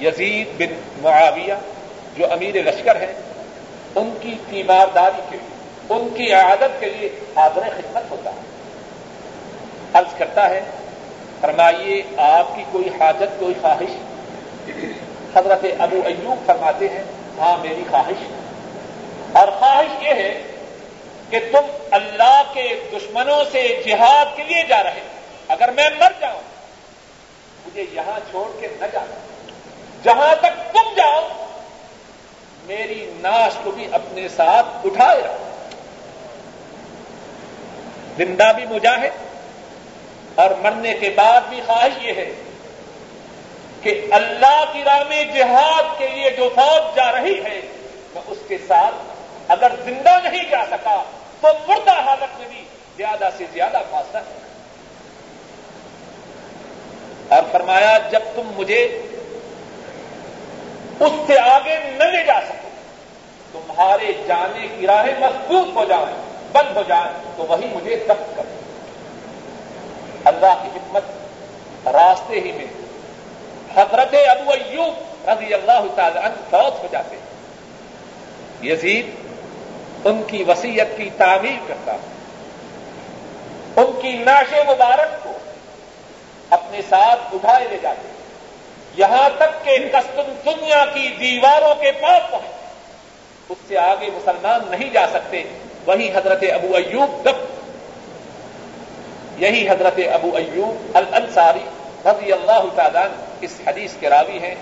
[0.00, 1.54] یزید بن معاویہ
[2.16, 3.12] جو امیر لشکر ہیں،
[3.94, 5.56] ان کی تیمارداری کے لیے،
[5.88, 8.40] ان کی عادت کے لیے حاضر خدمت ہوتا ہے۔
[9.94, 10.60] عرض کرتا ہے،
[11.40, 13.90] فرمائیے، آپ کی کوئی حاجت، کوئی خواہش؟
[15.36, 17.04] حضرت ابو ایوب فرماتے ہیں
[17.38, 18.32] ہاں میری خواہش۔
[19.32, 20.42] اور خواہش یہ ہے
[21.30, 25.08] کہ تم اللہ کے دشمنوں سے جہاد کے لیے جا رہے ہیں
[25.48, 26.40] اگر میں مر جاؤں،
[27.66, 29.14] مجھے یہاں چھوڑ کے نہ جانا
[30.04, 31.28] جہاں تک تم جاؤ
[32.66, 35.36] میری ناش کو بھی اپنے ساتھ اٹھائے رہو
[38.16, 39.18] زندہ بھی مجاہد
[40.34, 42.32] اور مرنے کے بعد بھی خواہش یہ ہے
[43.82, 47.60] کہ اللہ کی راہ میں جہاد کے لیے جو فوج جا رہی ہے
[48.14, 48.94] میں اس کے ساتھ
[49.48, 51.02] اگر زندہ نہیں جا سکا،
[51.40, 52.64] تو مردہ حالت میں بھی
[52.96, 54.38] زیادہ سے زیادہ فاصلہ ہے۔
[57.28, 59.02] اور فرمایا، جب تم مجھے
[61.00, 62.68] اس سے آگے نہ لے جا سکو۔
[63.52, 66.16] تمہارے جانے کی راہیں مضبوط ہو جائیں
[66.52, 68.42] بند ہو جائیں تو وہی مجھے دفت کر۔
[70.24, 71.04] اللہ کی حکمت
[71.86, 72.66] راستے ہی میں۔
[73.74, 74.94] حضرت ابو ایوب
[75.28, 77.32] رضی اللہ تعالی عنہ فوت ہو جاتے ہیں۔
[78.72, 79.06] یزید
[80.04, 81.92] ان کی وسیعت کی تعمیر کرتا
[83.76, 85.32] ان کی ناش مبارک کو
[86.50, 88.21] اپنے ساتھ اٹھائے لے جاتے ہیں۔
[88.96, 92.44] یہاں تک کہ کستم دنیا کی دیواروں کے پاس پہنچ۔
[93.48, 95.42] اس سے آگے مسلمان نہیں جا سکتے۔
[95.86, 97.62] وہی حضرت ابو ایوب دب۔
[99.42, 101.64] یہی حضرت ابو ایوب الانصاری
[102.04, 103.06] رضی اللہ تعالیٰ
[103.40, 104.54] اس حدیث کے راوی ہیں۔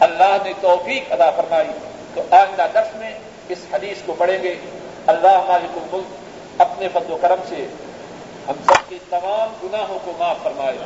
[0.00, 1.68] اللہ نے توفیق ادا فرمائی۔
[2.14, 3.10] تو آئندہ درس میں
[3.48, 4.54] اس حدیث کو پڑھیں گے۔
[5.06, 6.04] اللہ مالک الملک
[6.58, 7.66] اپنے فضل و کرم سے
[8.48, 10.76] ہم سب کے تمام گناہوں کو معاف فرمائے۔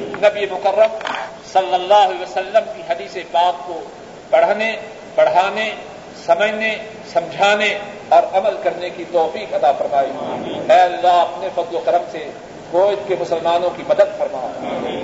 [0.00, 0.96] نبی مکرم
[1.52, 3.80] صلی اللہ علیہ وسلم کی حدیث پاک کو
[4.30, 4.76] پڑھنے،
[5.14, 5.70] پڑھانے،
[6.26, 6.76] سمجھنے،
[7.12, 7.78] سمجھانے
[8.08, 10.10] اور عمل کرنے کی توفیق ادا فرمائی۔
[10.70, 12.30] اے اللہ، اپنے فضل و کرم سے
[12.70, 14.52] کویت کے مسلمانوں کی مدد فرما۔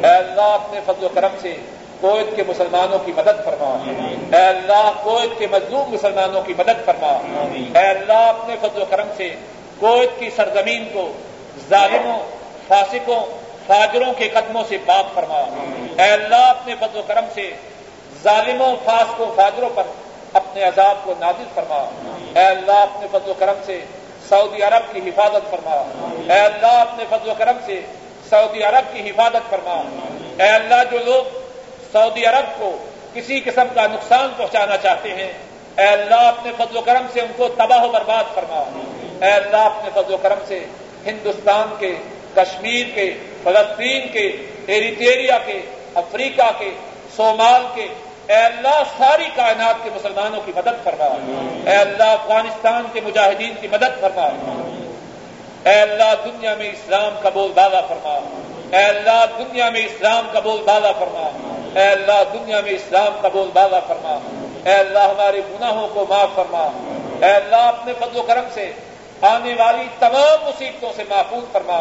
[0.08, 1.56] اے اللہ، اپنے فضل و کرم سے
[2.00, 3.90] کویت کے مسلمانوں کی مدد فرما۔
[4.36, 7.18] اے اللہ کویت کے مظلوم مسلمانوں کی مدد فرما۔
[7.74, 9.34] اے اللہ، اپنے فضل و کرم سے
[9.80, 11.12] کویت کی سرزمین کو
[11.70, 12.18] ظالموں،
[12.68, 13.20] فاسقوں،
[13.66, 15.38] فاجروں کے قدموں سے پاک فرما
[15.98, 17.50] اے اللہ، اپنے فضل و کرم سے
[18.22, 19.82] ظالموں، فاسقوں، فاجروں پر
[20.32, 21.82] اپنے عذاب کو نازل فرما
[22.36, 23.80] اے اللہ، اپنے فضل و کرم سے
[24.28, 25.76] سعودی عرب کی حفاظت فرما
[26.34, 27.80] اے اللہ، اپنے فضل و کرم سے
[28.28, 29.82] سعودی عرب کی حفاظت فرما
[30.44, 31.24] اے اللہ، جو لوگ
[31.92, 32.76] سعودی عرب کو
[33.14, 35.32] کسی قسم کا نقصان پہنچانا چاہتے ہیں،
[35.76, 38.62] اے اللہ، اپنے فضل و کرم سے ان کو تباہ و برباد فرما
[39.26, 40.64] اے اللہ، اپنے فضل و کرم سے
[41.06, 41.94] ہندوستان کے،
[42.34, 43.10] کشمیر کے،
[43.42, 44.36] فلسطین کے
[44.66, 45.60] ایریٹیریا کے،
[45.94, 46.70] افریقہ کے،
[47.16, 47.86] صومال کے،
[48.26, 51.04] اے اللہ ساری کائنات کے مسلمانوں کی مدد فرما۔
[51.70, 54.28] اے اللہ افغانستان کے مجاہدین کی مدد فرما۔
[55.70, 58.18] اے اللہ دنیا میں اسلام کا بول بالا فرما۔
[58.76, 61.28] اے اللہ دنیا میں اسلام کا بول بالا فرما۔
[61.74, 64.18] اے اللہ دنیا میں اسلام کا بول بالا فرما۔
[64.64, 66.68] اے اللہ ہمارے گناہوں کو معاف فرما۔
[67.26, 68.72] اے اللہ اپنے فضل و کرم سے
[69.24, 71.76] آنے والی تمام مصیبتوں سے محفوظ فرما۔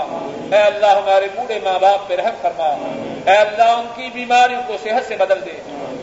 [0.55, 2.65] اے اللہ، ہمارے بوڑھے ماں باپ پہ رحم فرما۔
[3.31, 5.61] اے اللہ، ان کی بیماریوں کو صحت سے بدل دے۔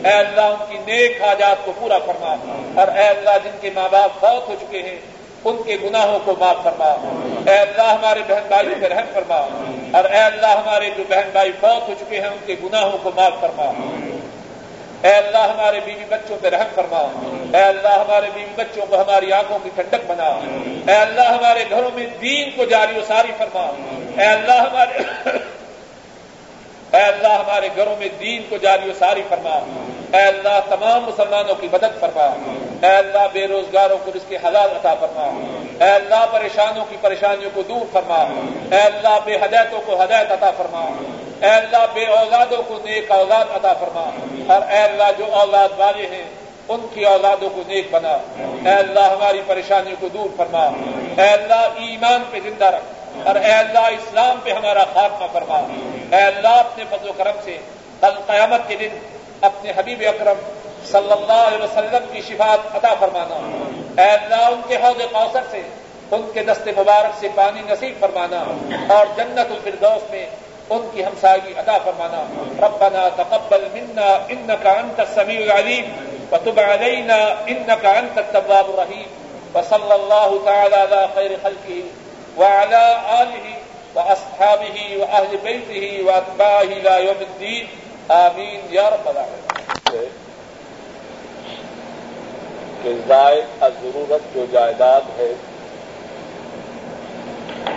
[0.09, 2.35] اے اللہ، ان کی نیک حاجات کو پورا فرما۔
[2.75, 4.95] اور اے اللہ، جن کے ماں باپ فوت ہو چکے ہیں،
[5.43, 6.95] ان کے گناہوں کو معاف فرما۔
[7.51, 9.47] اے اللہ، ہمارے بہن بھائی پہ رحم فرما۔
[9.93, 13.11] اور اے اللہ، ہمارے جو بہن بھائی فوت ہو چکے ہیں، ان کے گناہوں کو
[13.15, 13.71] معاف فرما۔
[15.03, 17.01] اے اللہ ہمارے بیوی بچوں پہ رحم فرما۔
[17.57, 20.39] اے اللہ ہمارے بیوی بچوں کو ہماری آنکھوں کی ٹھنڈک بنا۔
[20.91, 23.71] اے اللہ ہمارے گھروں میں دین کو جاری و ساری فرما۔
[24.17, 24.97] اے اللہ ہمارے
[27.21, 29.59] اللہ ہمارے گھروں میں دین کو جاری و ساری فرما۔
[30.17, 32.35] اے اللہ، تمام مسلمانوں کی مدد فرما۔
[32.87, 35.41] اے اللہ، بے روزگاروں کو اس کے حلال عطا فرما۔
[35.85, 38.23] اے اللہ، پریشانوں کی پریشانیوں کو دور فرما۔
[38.71, 40.79] اے اللہ، بے ہدایتوں کو ہدایت عطا فرما۔
[41.41, 44.09] اے اللہ، بے اولادوں کو نیک اولاد عطا فرما۔
[44.53, 46.23] اور اے اللہ، جو اولاد والے ہیں،
[46.67, 50.63] ان کی اولادوں کو نیک بنا۔ اے اللہ، ہماری پریشانیوں کو دور فرما۔
[51.17, 55.59] اے اللہ، ایمان پہ زندہ رکھ۔ اور اے اللہ اسلام پہ ہمارا خاتمہ فرما۔
[56.17, 57.57] اے اللہ اپنے فضل و کرم سے
[58.01, 58.99] کل قیامت کے دن
[59.41, 60.39] اپنے حبیب اکرم
[60.91, 63.35] صلی اللہ علیہ وسلم کی شفاعت عطا فرمانا۔
[64.01, 65.61] اے اللہ ان کے حوض کوثر سے،
[66.11, 68.43] ان کے دست مبارک سے پانی نصیب فرمانا۔
[68.93, 70.25] اور جنت الفردوس میں
[70.69, 72.23] ان کی ہمسائی عطا فرمانا۔
[72.67, 75.85] ربنا تقبل منا انك انت السميع العليم
[76.31, 79.07] وتب علينا انك انت التواب الرحيم
[79.53, 82.00] وصلى الله تعالى على خير خلقه
[82.37, 82.85] وعلى
[83.21, 83.45] اله
[83.95, 87.65] واصحابه واهل بيته واتباعه الى يوم الدين.
[88.09, 90.09] آمین یا رب العالمین
[92.83, 95.31] کہ زائد ضرورت جو جائیداد ہے،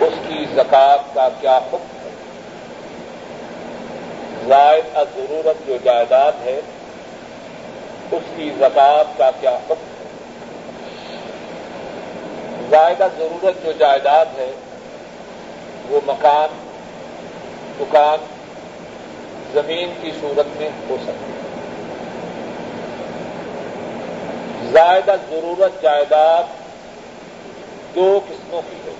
[0.01, 2.09] اس کی زکات کا کیا حکم ہے؟
[4.47, 6.59] زائد ضرورت جو جائیداد ہے،
[8.11, 9.94] اس کی زکات کا کیا حکم ہے؟
[12.69, 14.51] زائدہ ضرورت جو جائیداد ہے،
[15.89, 16.47] وہ مکان
[17.79, 18.25] دکان
[19.53, 21.45] زمین کی صورت میں ہو سکتی ہے۔
[24.71, 26.43] زائدہ ضرورت جائیداد
[27.95, 28.93] دو قسموں کی ہے۔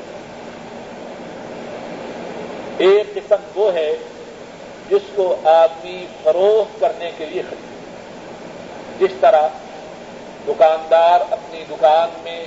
[2.78, 3.96] ایک قسم وہ ہے
[4.90, 9.48] جس کو آدمی فروخت کرنے کے لیے خریدے جس طرح
[10.48, 12.46] دکاندار اپنی دکان میں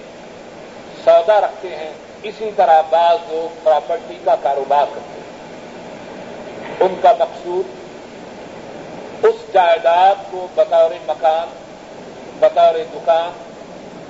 [1.08, 1.90] سودا رکھتے ہیں،
[2.22, 5.26] اسی طرح بعض لوگ پراپرٹی کا کاروبار کرتے ہیں۔
[6.80, 7.64] ان کا مقصود
[9.24, 11.48] اس جائیداد کو بطور مکان،
[12.38, 13.30] بطور دکان،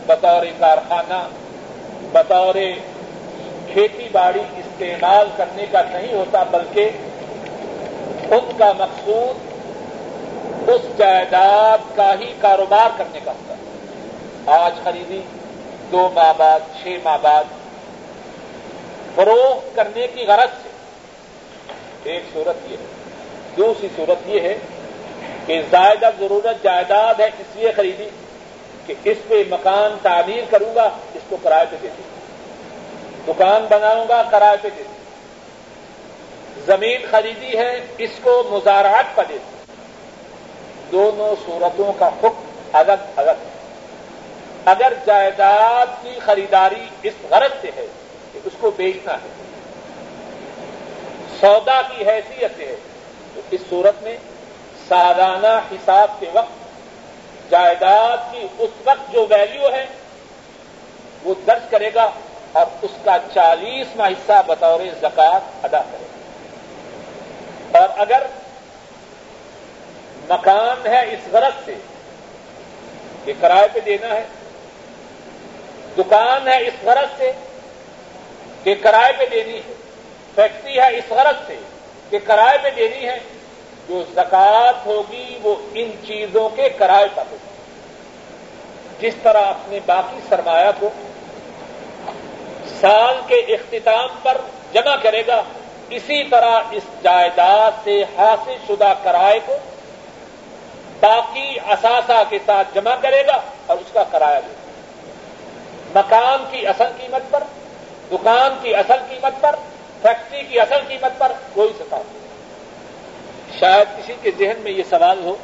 [0.06, 1.28] بطور کارخانہ،
[2.12, 2.54] بطور
[3.72, 6.90] کھیتی باڑی استعمال کرنے کا نہیں ہوتا، بلکہ
[8.30, 15.20] ان کا مقصود اس جائیداد کا ہی کاروبار کرنے کا ہوتا ہے۔ آج خریدی
[15.92, 17.44] دو ماہ بعد، چھ ماہ بعد
[19.14, 20.68] فروخت کرنے کی غرض سے۔
[22.02, 22.86] ایک صورت یہ ہے۔
[23.56, 24.58] دوسری صورت یہ ہے
[25.46, 28.08] کہ زائدہ ضرورت، جائیداد ہے اس لیے خریدی
[28.86, 32.18] کہ اس پہ مکان تعمیر کروں گا، اس کو کرائے پہ دے دوں۔
[33.34, 34.94] دکان بناؤں گا، کرائے پہ دے دوں۔
[36.66, 39.74] زمین خریدی ہے، اس کو مزارات پر دے دوں۔
[40.92, 43.57] دونوں صورتوں کا حکم الگ الگ۔ ہے
[44.70, 47.86] اگر جائیداد کی خریداری اس غرض سے ہے
[48.32, 49.28] کہ اس کو بیچنا ہے،
[51.40, 52.76] سودا کی حیثیت سے ہے،
[53.34, 54.16] تو اس صورت میں
[54.88, 59.86] سالانہ حساب کے وقت جائیداد کی اس وقت جو ویلیو ہے،
[61.22, 62.10] وہ درج کرے گا
[62.52, 68.26] اور اس کا چالیسواں حصہ بطور زکات ادا کرے گا۔ اور اگر
[70.28, 71.74] مکان ہے اس غرض سے
[73.24, 74.24] کہ کرائے پہ دینا ہے
[75.96, 77.32] دکان ہے اس غرض سے
[78.64, 79.74] کہ کرائے پہ دینی ہے،
[80.34, 81.56] فیکٹری ہے اس غرض سے
[82.10, 83.18] کہ کرائے پہ دینی ہے۔
[83.88, 87.48] جو زکات ہوگی وہ ان چیزوں کے کرائے پر ہوگی۔
[89.00, 90.88] جس طرح اپنے باقی سرمایہ کو
[92.80, 94.38] سال کے اختتام پر
[94.72, 95.42] جمع کرے گا،
[95.90, 99.56] اسی طرح اس جائیداد سے حاصل شدہ کرائے کو
[101.00, 104.57] باقی اثاثہ کے ساتھ جمع کرے گا اور اس کا کرایہ دے گا۔
[105.94, 107.42] مکان کی اصل قیمت پر،
[108.12, 109.54] دکان کی اصل قیمت پر،
[110.02, 112.18] فیکٹری کی اصل قیمت پر کوئی سطح نہیں۔
[113.60, 115.36] شاید کسی کے ذہن میں یہ سوال ہو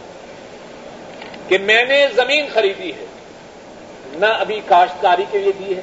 [1.49, 3.05] کہ میں نے زمین خریدی ہے،
[4.13, 5.81] نہ ابھی کاشتکاری کے لیے دی ہے۔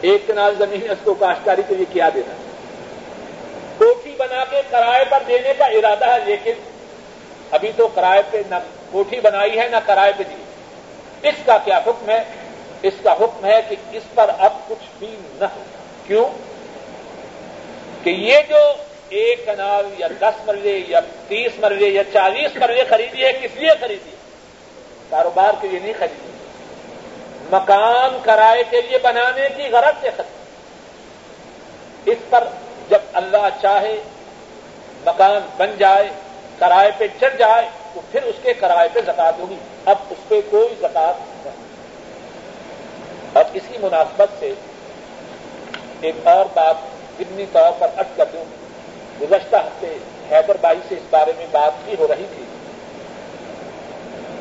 [0.00, 2.34] ایک کنال زمین اس کو کاشتکاری کے لیے کیا دینا۔
[3.78, 6.52] کوٹھی بنا کے کرائے پر دینے کا ارادہ ہے، لیکن
[7.50, 8.54] ابھی تو کرائے پہ نہ
[8.90, 12.22] کوٹھی بنائی ہے، نہ کرائے پہ دی۔ اس کا کیا حکم ہے؟
[12.82, 15.62] اس کا حکم ہے کہ اس پر اب کچھ بھی نہ ہو۔
[16.06, 16.28] کیوں؟
[18.04, 18.56] کہ یہ جو
[19.08, 23.70] ایک کنال یا دس مرلے یا تیس مرلے یا چالیس مرلے خریدی ہے، کس لیے
[23.80, 24.10] خریدی
[25.10, 26.30] کاروبار کے لیے نہیں خریدی۔
[27.52, 30.40] مکان کرائے کے لیے بنانے کی غرض سے خریدی۔
[32.10, 32.48] اس پر
[32.88, 33.96] جب اللہ چاہے،
[35.06, 36.08] مکان بن جائے،
[36.58, 37.62] کرائے پہ چڑھ جائے،
[37.94, 41.69] تو پھر اس کے کرائے پہ زکات ہوگی۔ اب اس پہ کوئی زکات نہیں۔
[43.34, 44.52] اب اسی مناسبت سے
[46.00, 46.74] ایک اور بات
[47.18, 48.44] ضمنی طور پر اٹ کر دوں۔
[49.20, 49.96] گزشتہ ہفتے
[50.30, 52.44] حیدر بائی سے اس بارے میں بات بھی ہو رہی تھی۔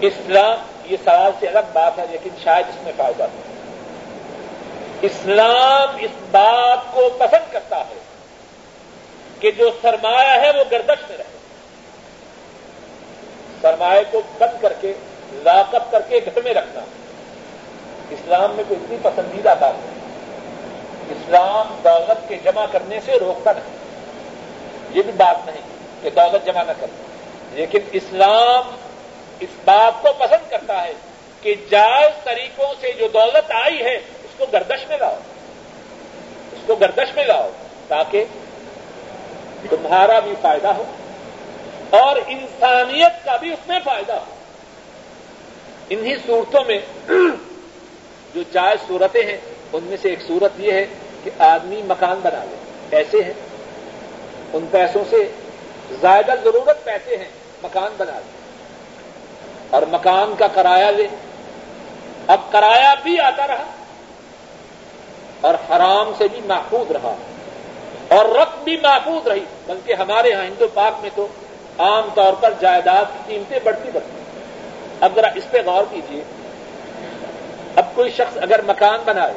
[0.07, 3.41] اسلام، یہ سوال سے الگ بات ہے، لیکن شاید اس میں فائدہ ہو۔
[5.01, 7.99] اسلام اس بات کو پسند کرتا ہے
[9.39, 11.37] کہ جو سرمایہ ہے وہ گردش میں رہے۔
[13.61, 14.93] سرمایہ کو بند کر کے
[15.31, 16.79] لاکت کر کے گھر میں رکھنا۔
[18.11, 19.99] اسلام میں کوئی اتنی پسندیدہ بات نہیں
[21.09, 23.77] اسلام دولت کے جمع کرنے سے روکتا نہیں۔
[24.89, 25.61] یہ بھی بات نہیں
[26.01, 27.03] کہ دولت جمع نہ کرے۔
[27.51, 28.75] لیکن اسلام
[29.39, 30.93] اس بات کو پسند کرتا ہے
[31.41, 35.15] کہ جائز طریقوں سے جو دولت آئی ہے، اس کو گردش میں لاؤ۔
[36.51, 37.49] اس کو گردش میں لاؤ
[37.87, 38.25] تاکہ
[39.69, 40.83] تمہارا بھی فائدہ ہو
[41.89, 44.25] اور انسانیت کا بھی اس میں فائدہ ہو۔
[45.89, 46.79] انہی صورتوں میں
[48.35, 49.37] جو جائز صورتیں ہیں،
[49.73, 50.85] ان میں سے ایک صورت یہ ہے
[51.23, 52.55] کہ آدمی مکان بنا لے۔
[52.97, 53.33] ایسے ہیں۔
[54.53, 55.31] ان پیسوں سے
[56.01, 57.29] زائدہ ضرورت پیسے ہیں،
[57.63, 58.31] مکان بنا لے۔
[59.69, 61.07] اور مکان کا کرایہ لے۔
[62.27, 63.65] اب کرایہ بھی آتا رہا
[65.41, 67.15] اور حرام سے بھی محفوظ رہا
[68.07, 71.27] اور رقم بھی محفوظ رہی۔ بلکہ ہمارے یہاں ہندو پاک میں تو
[71.77, 74.21] عام طور پر جائیداد کی قیمتیں بڑھتی بڑھتی
[75.01, 76.23] اب ذرا اس پہ غور کیجیے
[77.75, 79.33] اب کوئی شخص اگر مکان بنائے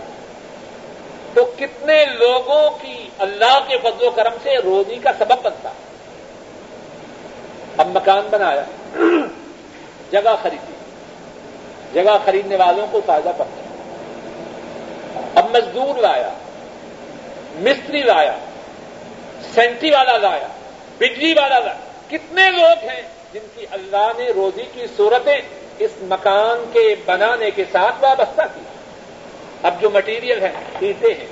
[1.35, 5.68] تو کتنے لوگوں کی اللہ کے فضل و کرم سے روزی کا سبب بنتا؟
[7.76, 8.62] اب مکان بنایا،
[10.11, 10.72] جگہ خریدی،
[11.93, 13.62] جگہ خریدنے والوں کو فائدہ پہنچا۔
[15.35, 16.30] اب مزدور لایا،
[17.55, 18.35] مستری لایا،
[19.55, 20.47] سینٹی والا لایا،
[20.99, 21.74] بجلی والا لایا۔
[22.11, 23.03] کتنے لوگ ہیں
[23.33, 25.41] جن کی اللہ نے روزی کی صورتیں
[25.78, 28.60] اس مکان کے بنانے کے ساتھ وابستہ کی۔
[29.62, 30.50] اب جو مٹیریل ہے
[30.80, 31.26] اینٹیں ہیں۔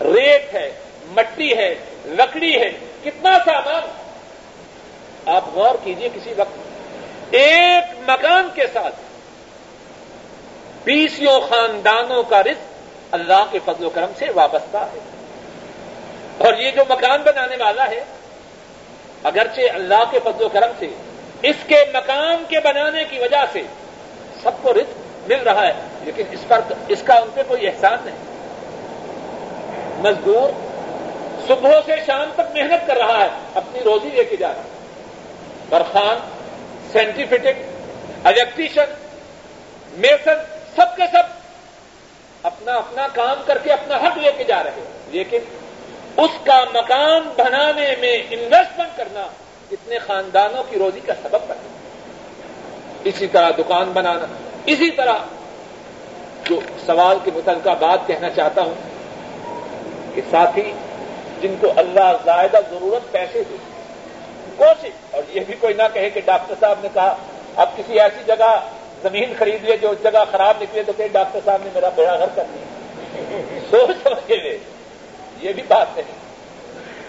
[0.00, 0.70] ریت ہے،
[1.06, 1.74] مٹی ہے،
[2.04, 2.72] لکڑی ہے،
[3.04, 3.82] کتنا سامان۔
[5.26, 6.58] آپ غور کیجیے کسی وقت۔
[7.30, 8.94] ایک مکان کے ساتھ
[10.84, 12.74] بیسوں خاندانوں کا رزق
[13.10, 14.98] اللہ کے فضل و کرم سے وابستہ ہے۔
[16.38, 18.04] اور یہ جو مکان بنانے والا ہے،
[19.22, 20.86] اگرچہ اللہ کے فضل و کرم سے
[21.44, 23.62] اس کے مکان کے بنانے کی وجہ سے
[24.42, 27.98] سب کو رزق مل رہا ہے، لیکن اس پر اس کا ان پہ کوئی احسان
[28.04, 28.16] نہیں۔
[30.00, 30.48] مزدور
[31.46, 34.96] صبح سے شام تک محنت کر رہا ہے، اپنی روزی لے کے جا رہا ہے۔
[35.68, 36.16] برخان
[36.92, 37.62] سینٹیفٹک
[38.24, 38.84] الیکٹریشن،
[39.92, 40.34] میسن،
[40.76, 41.22] سب کے سب
[42.42, 45.38] اپنا اپنا کام کر کے اپنا حق لے کے جا رہے ہیں۔ لیکن
[46.16, 49.26] اس کا مکان بنانے میں انویسٹمنٹ کرنا
[49.70, 51.68] اتنے خاندانوں کی روزی کا سبب بنے
[53.04, 54.26] اسی طرح دکان بنانا۔
[54.66, 55.18] اسی طرح
[56.44, 58.74] جو سوال کے متعلقہ بات کہنا چاہتا ہوں
[60.14, 60.72] کہ ساتھی،
[61.40, 63.56] جن کو اللہ زائدہ ضرورت پیسے دے،
[64.56, 67.16] کوشش، اور یہ بھی کوئی نہ کہے کہ ڈاکٹر صاحب نے کہا،
[67.56, 68.60] اب کسی ایسی جگہ
[69.02, 72.28] زمین خرید لیے، جو جگہ خراب نکلے تو کہ ڈاکٹر صاحب نے میرا بیڑا گھر
[72.34, 74.58] کر دیا۔ سوچ سمجھ کے لے۔
[75.40, 76.18] یہ بھی بات نہیں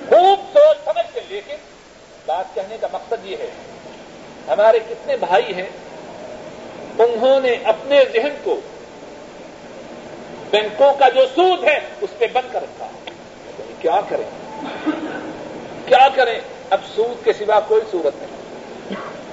[0.10, 1.56] خوب سوچ سمجھ کے، لیکن
[2.26, 3.48] بات کہنے کا مقصد یہ ہے،
[4.48, 5.70] ہمارے کتنے بھائی ہیں،
[6.98, 8.60] انہوں نے اپنے ذہن کو
[10.50, 12.88] بینکوں کا جو سود ہے اس پہ بند کر رکھا۔
[13.60, 14.58] یعنی کیا کریں؟
[15.86, 16.40] کیا کریں؟
[16.70, 18.38] اب سود کے سوا کوئی صورت نہیں۔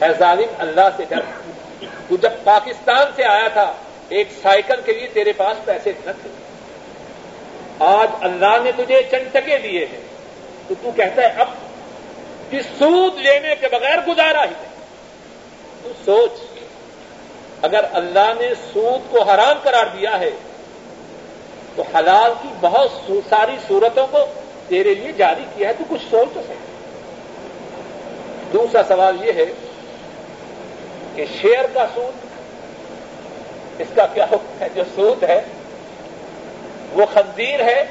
[0.03, 1.21] اے ظالم، اللہ سے ڈر۔
[2.09, 3.73] تو جب پاکستان سے آیا تھا،
[4.09, 6.29] ایک سائیکل کے لیے تیرے پاس پیسے نہ تھے۔
[7.79, 10.01] آج اللہ نے تجھے چند ٹکے دیے ہیں۔
[10.69, 11.49] تو تو کہتا ہے، اب
[12.53, 14.73] کہ سود لینے کے بغیر گزارا ہی نہیں۔
[15.83, 16.31] تو سوچ،
[17.63, 20.31] اگر اللہ نے سود کو حرام قرار دیا ہے،
[21.77, 24.19] تو حلال کی بہت ساری صورتوں کو
[24.69, 26.55] تیرے لیے جاری کیا ہے، تو کچھ سوچ تو سکے
[28.53, 29.47] دوسرا سوال یہ ہے
[31.15, 32.27] کہ شیئر کا سود،
[33.81, 35.43] اس کا کیا حکم ہے؟ جو سود ہے،
[36.93, 37.85] وہ خنزیر ہے،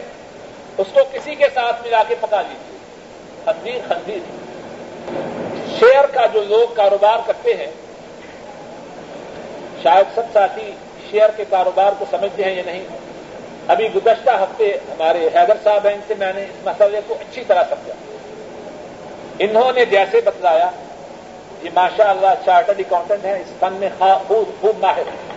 [0.77, 2.77] اس کو کسی کے ساتھ ملا کے پکا لیجیے۔
[3.45, 4.50] خنزیر خنزیر۔
[5.79, 7.71] شیئر کا جو لوگ کاروبار کرتے ہیں،
[9.83, 10.71] شاید سب ساتھی
[11.11, 12.83] شیئر کے کاروبار کو سمجھتے ہیں یا نہیں،
[13.67, 17.43] ابھی گزشتہ ہفتے ہمارے حیدر صاحب ہیں، ان سے میں نے اس مسئلے کو اچھی
[17.47, 17.93] طرح سمجھا۔
[19.39, 20.69] انہوں نے جیسے بتلایا،
[21.63, 25.31] یہ ماشاء اللہ چارٹرڈ اکاؤنٹنٹ ہیں، اس فن میں خوب خوب ماہر ہیں۔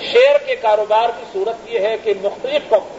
[0.00, 2.96] شیئر کے کاروبار کی صورت یہ ہے کہ مختلف کمپنی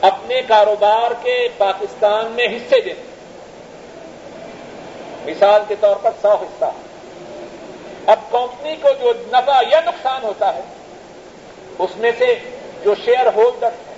[0.00, 3.15] اپنے کاروبار کے پاکستان میں حصے دیتے
[5.26, 6.70] مثال کے طور پر سو حصہ
[8.12, 10.60] اب کمپنی کو جو نفع یا نقصان ہوتا ہے،
[11.78, 12.34] اس میں سے
[12.84, 13.94] جو شیئر ہولڈر ہیں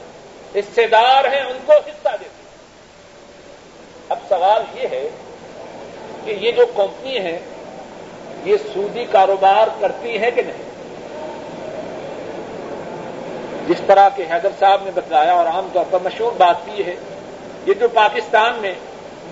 [0.54, 2.36] حصے دار ہیں، ان کو حصہ دیتے
[4.08, 5.08] اب سوال یہ ہے
[6.24, 7.38] کہ یہ جو کمپنی ہے
[8.44, 10.66] یہ سودی کاروبار کرتی ہے کہ نہیں؟
[13.68, 16.94] جس طرح کے حیدر صاحب نے بتلایا اور عام طور پر مشہور بات بھی ہے،
[17.66, 18.72] یہ جو پاکستان میں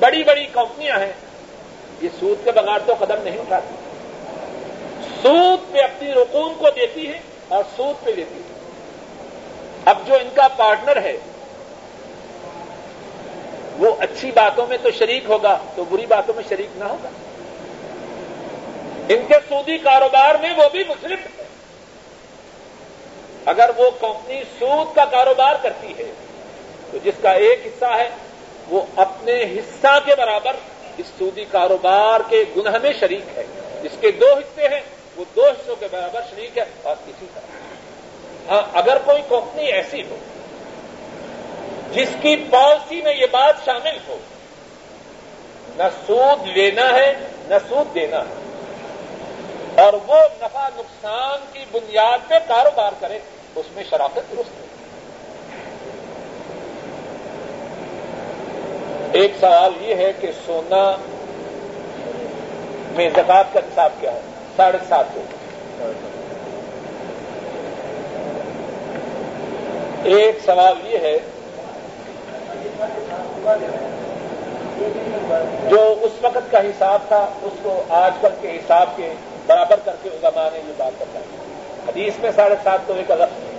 [0.01, 1.13] بڑی بڑی کمپنیاں ہیں
[2.01, 3.75] یہ سود کے بغیر تو قدم نہیں اٹھاتی۔
[5.23, 8.57] سود پہ اپنی رقوم کو دیتی ہے اور سود پہ لیتی ہے۔
[9.85, 11.17] اب جو ان کا پارٹنر ہے،
[13.79, 17.09] وہ اچھی باتوں میں تو شریک ہوگا تو بری باتوں میں شریک نہ ہوگا۔
[19.09, 21.45] ان کے سودی کاروبار میں وہ بھی مسلم ہے۔
[23.45, 26.13] اگر وہ کمپنی سود کا کاروبار کرتی ہے،
[26.91, 28.09] تو جس کا ایک حصہ ہے،
[28.69, 30.53] وہ اپنے حصہ کے برابر
[30.99, 33.45] اس سودی کاروبار کے گنہ میں شریک ہے۔
[33.83, 34.81] جس کے دو حصے ہیں،
[35.17, 40.03] وہ دو حصوں کے برابر شریک ہے اور کسی طرح۔ ہاں اگر کوئی کمپنی ایسی
[40.11, 40.17] ہو،
[41.93, 44.19] جس کی پالیسی میں یہ بات شامل ہو،
[45.77, 47.13] نہ سود لینا ہے،
[47.49, 53.19] نہ سود دینا ہے، اور وہ نفع نقصان کی بنیاد پہ کاروبار کرے،
[53.55, 54.66] اس میں شراکت درست ہے۔
[59.17, 60.97] ایک سوال یہ ہے کہ سونا
[62.97, 64.21] میں زکات کا حساب کیا ہے؟
[64.57, 65.21] ساڑھے سات سو
[70.05, 71.19] ایک سوال یہ ہے
[75.71, 79.13] جو اس وقت کا حساب تھا، اس کو آج کل کے حساب کے
[79.47, 81.25] برابر کر کے علماء نے یہ بات بتائی۔
[81.89, 83.59] حدیث میں ساڑھے سات توے کا لفظ ہے۔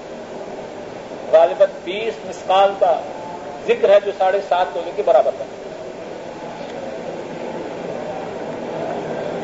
[1.31, 3.01] غالباً بیس مسقال کا
[3.67, 5.45] ذکر ہے جو ساڑھے سات تولے کے برابر کا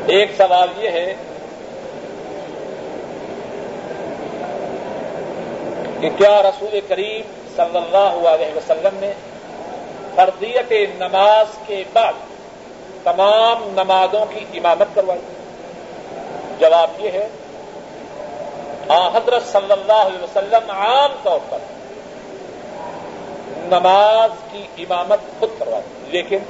[0.06, 1.14] ایک سوال یہ ہے
[6.00, 9.12] کہ کیا رسول کریم صلی اللہ علیہ وسلم نے
[10.14, 12.12] فرضیت نماز کے بعد
[13.04, 15.20] تمام نمازوں کی امامت کروائی؟
[16.58, 17.28] جواب یہ ہے
[19.14, 21.58] حضرت صلی اللہ علیہ وسلم عام طور پر
[23.74, 26.40] نماز کی امامت خود کرواتے لیکن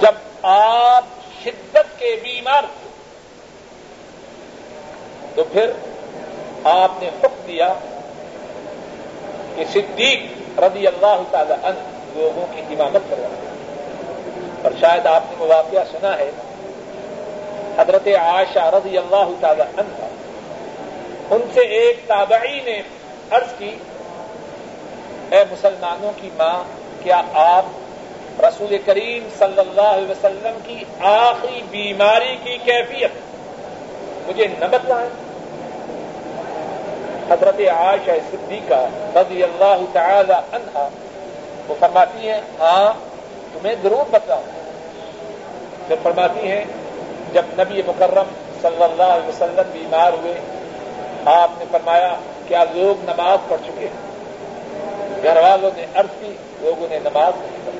[0.00, 0.14] جب
[0.50, 1.04] آپ
[1.42, 2.88] شدت کے بیمار تھے،
[5.34, 5.70] تو پھر
[6.70, 7.72] آپ نے حکم دیا
[9.56, 11.80] کہ صدیق رضی اللہ تعالی عنہ
[12.14, 13.28] لوگوں کی امامت کروا
[14.62, 16.30] اور شاید آپ نے وہ واقعہ سنا ہے،
[17.78, 20.06] حضرت عائشہ رضی اللہ تعالی عنہ،
[21.34, 22.80] ان سے ایک تابعی نے
[23.30, 23.74] عرض کی
[25.30, 26.62] اے مسلمانوں کی ماں،
[27.02, 27.64] کیا آپ
[28.40, 33.10] رسول کریم صلی اللہ علیہ وسلم کی آخری بیماری کی کیفیت
[34.28, 35.08] مجھے نہ بتلائیں؟
[37.30, 38.86] حضرت عائشہ صدیقہ
[39.16, 40.88] رضی اللہ تعالی عنہا
[41.68, 42.92] وہ فرماتی ہیں ہاں
[43.52, 44.42] تمہیں ضرور بتلاؤں۔
[45.86, 46.64] پھر فرماتی ہیں،
[47.32, 48.32] جب نبی مکرم
[48.62, 50.34] صلی اللہ علیہ وسلم بیمار ہوئے،
[51.24, 52.14] آپ نے فرمایا،
[52.48, 54.13] کیا لوگ نماز پڑھ چکے ہیں؟
[55.24, 57.78] گھر والوں نے عرض کی، لوگوں نے نماز نہیں پڑھی۔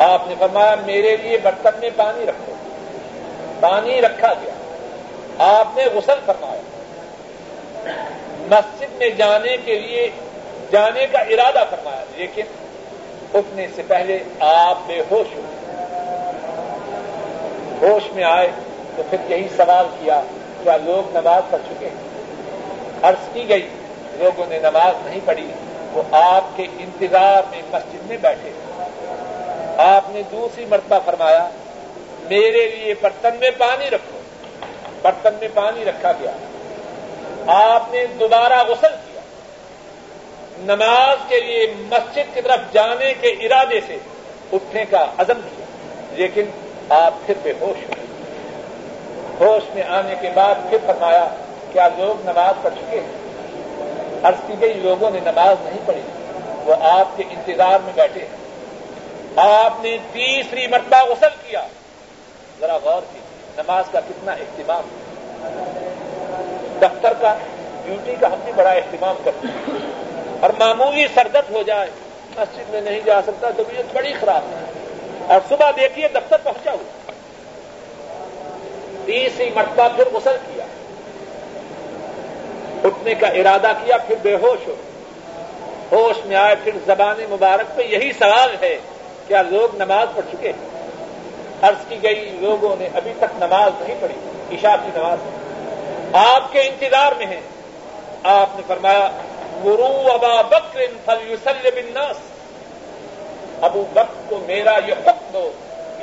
[0.00, 2.54] آپ نے فرمایا، میرے لیے برتن میں پانی رکھو۔
[3.60, 4.52] پانی رکھا گیا۔
[5.38, 6.60] آپ نے غسل فرمایا۔
[8.50, 10.10] مسجد میں جانے کے لیے
[10.72, 12.42] جانے کا ارادہ فرمایا، لیکن
[13.34, 15.58] اٹھنے سے پہلے آپ بے ہوش ہوئے
[17.82, 18.48] ہوش میں آئے
[18.96, 20.20] تو پھر یہی سوال کیا
[20.62, 21.94] کیا لوگ نماز پڑھ چکے ہیں؟
[23.02, 23.68] عرض کی گئی۔
[24.18, 25.50] لوگوں نے نماز نہیں پڑھی،
[25.92, 28.50] وہ آپ کے انتظار میں مسجد میں بیٹھے۔
[29.76, 31.48] آپ نے دوسری مرتبہ فرمایا،
[32.22, 34.18] میرے لیے برتن میں پانی رکھو۔
[35.02, 36.30] برتن میں پانی رکھا گیا۔
[37.46, 39.20] آپ نے دوبارہ غسل کیا۔
[40.58, 43.96] نماز کے لیے مسجد کی طرف جانے کے ارادے سے
[44.52, 45.64] اٹھنے کا عزم کیا،
[46.10, 46.42] لیکن
[46.88, 48.06] آپ پھر بے ہوش ہوئے۔
[49.40, 51.28] ہوش میں آنے کے بعد پھر فرمایا،
[51.72, 53.27] کیا لوگ نماز پڑھ چکے ہیں؟
[54.22, 56.00] عرض کی گئی، لوگوں نے نماز نہیں پڑھی۔
[56.64, 58.36] وہ آپ کے انتظار میں بیٹھے ہیں۔
[59.36, 61.66] آپ نے تیسری مرتبہ غسل کیا۔
[62.60, 63.18] ذرا غور کی
[63.58, 64.82] نماز کا کتنا اہتمام۔
[66.80, 67.34] دفتر کا،
[67.84, 69.78] ڈیوٹی کا ہم بھی بڑا اہتمام کرتے ہیں۔
[70.40, 71.90] اور معمولی سردرد ہو جائے،
[72.36, 74.72] مسجد میں نہیں جا سکتا، طبیعت بڑی خراب ہے۔
[75.26, 77.12] اور صبح دیکھیے دفتر پہنچا ہوا۔
[79.06, 80.57] تیسری مرتبہ پھر غسل کیا
[83.10, 84.74] اٹھنے کا ارادہ کیا، پھر بے ہوش ہو۔
[85.92, 88.78] ہوش میں آئے، پھر زبان مبارک پہ یہی سوال ہے،
[89.28, 90.80] کیا لوگ نماز پڑھ چکے ہیں؟
[91.62, 94.14] عرض کی گئی، لوگوں نے ابھی تک نماز نہیں پڑھی،
[94.56, 95.18] عشاء کی نماز۔
[96.12, 97.40] آپ کے انتظار میں ہیں۔
[98.22, 99.10] آپ نے فرمایا
[99.64, 101.68] گرو ابا بکر فل یوسل
[103.62, 105.50] ابو بکر کو میرا یہ حکم دو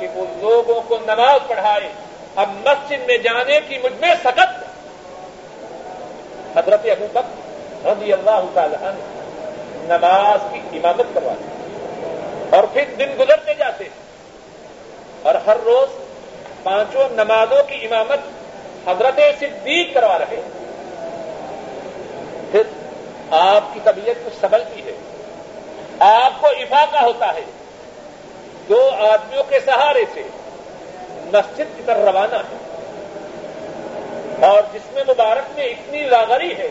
[0.00, 1.88] کہ وہ لوگوں کو نماز پڑھائے۔
[2.36, 4.65] اب مسجد میں جانے کی مجھ میں سخت
[6.56, 8.98] حضرت ابو بکر رضی اللہ تعالی عنہ
[9.94, 11.44] نماز کی عمادت کرواتے
[12.56, 14.06] اور پھر دن گزرتے جاتے ہیں
[15.22, 15.88] اور ہر روز
[16.62, 18.18] پانچوں نمازوں کی امامت
[18.88, 20.40] حضرت صدیق کروا رہے
[22.50, 22.62] پھر
[23.30, 24.92] آپ کی طبیعت کچھ سبلتی ہے۔
[25.98, 27.40] آپ کو افاقہ ہوتا ہے۔
[28.68, 30.22] دو آدمیوں کے سہارے سے
[31.32, 32.56] مسجد کی طرف روانہ ہے۔
[34.40, 36.68] اور جس میں مبارک میں اتنی لاغری ہے،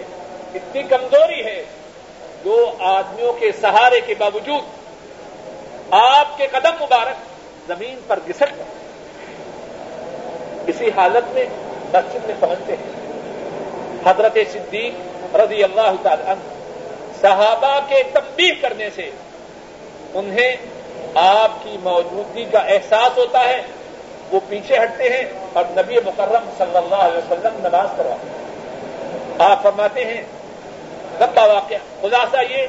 [0.56, 1.66] اتنی کمزوری ہے،
[2.46, 4.64] دو آدمیوں کے سہارے کے باوجود
[5.92, 7.16] آپ کے قدم مبارک
[7.68, 8.66] زمین پر گسٹ گئے۔
[10.68, 11.46] اسی حالت میں
[11.94, 12.94] مسجد میں پہنچتے ہیں۔
[14.06, 16.54] حضرت صدیق رضی اللہ تعالی عنہ
[17.22, 19.10] صحابہ کے تبدیل کرنے سے
[20.14, 20.56] انہیں
[21.16, 23.62] آپ کی موجودگی کا احساس ہوتا ہے۔
[24.36, 28.46] وہ پیچھے ہٹتے ہیں اور نبی مکرم صلی اللہ علیہ وسلم نماز کرواتے ہیں۔
[29.40, 30.22] آپ فرماتے ہیں،
[31.20, 32.68] لمبا واقعہ، خلاصہ یہ،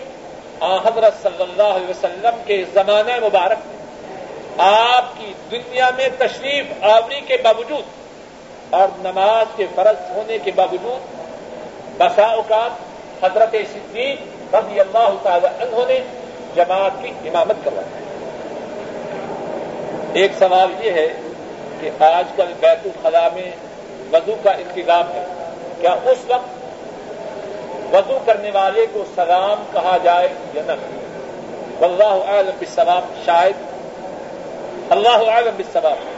[0.61, 3.77] آ، حضرت صلی اللہ علیہ وسلم کے زمانہ مبارک میں
[4.59, 7.83] آپ کی دنیا میں تشریف آوری کے باوجود
[8.71, 11.17] اور نماز کے فرض ہونے کے باوجود
[11.99, 12.71] بسا اوقات
[13.25, 16.01] حضرت صدیق رضی اللہ تعالی عنہ نے
[16.57, 18.03] جماعت کی امامت کروائی۔
[20.23, 21.07] ایک سوال یہ ہے
[21.81, 23.51] کہ آج کل بیت الخلا میں
[24.13, 25.25] وضو کا انتظام ہے۔
[25.81, 26.67] کیا اس وقت
[27.95, 30.73] وضو کرنے والے کو سلام کہا جائے یا نہ؟
[31.85, 33.55] اللہ عالم بسلام شاید۔
[34.91, 36.17] اللہ عالم بسلام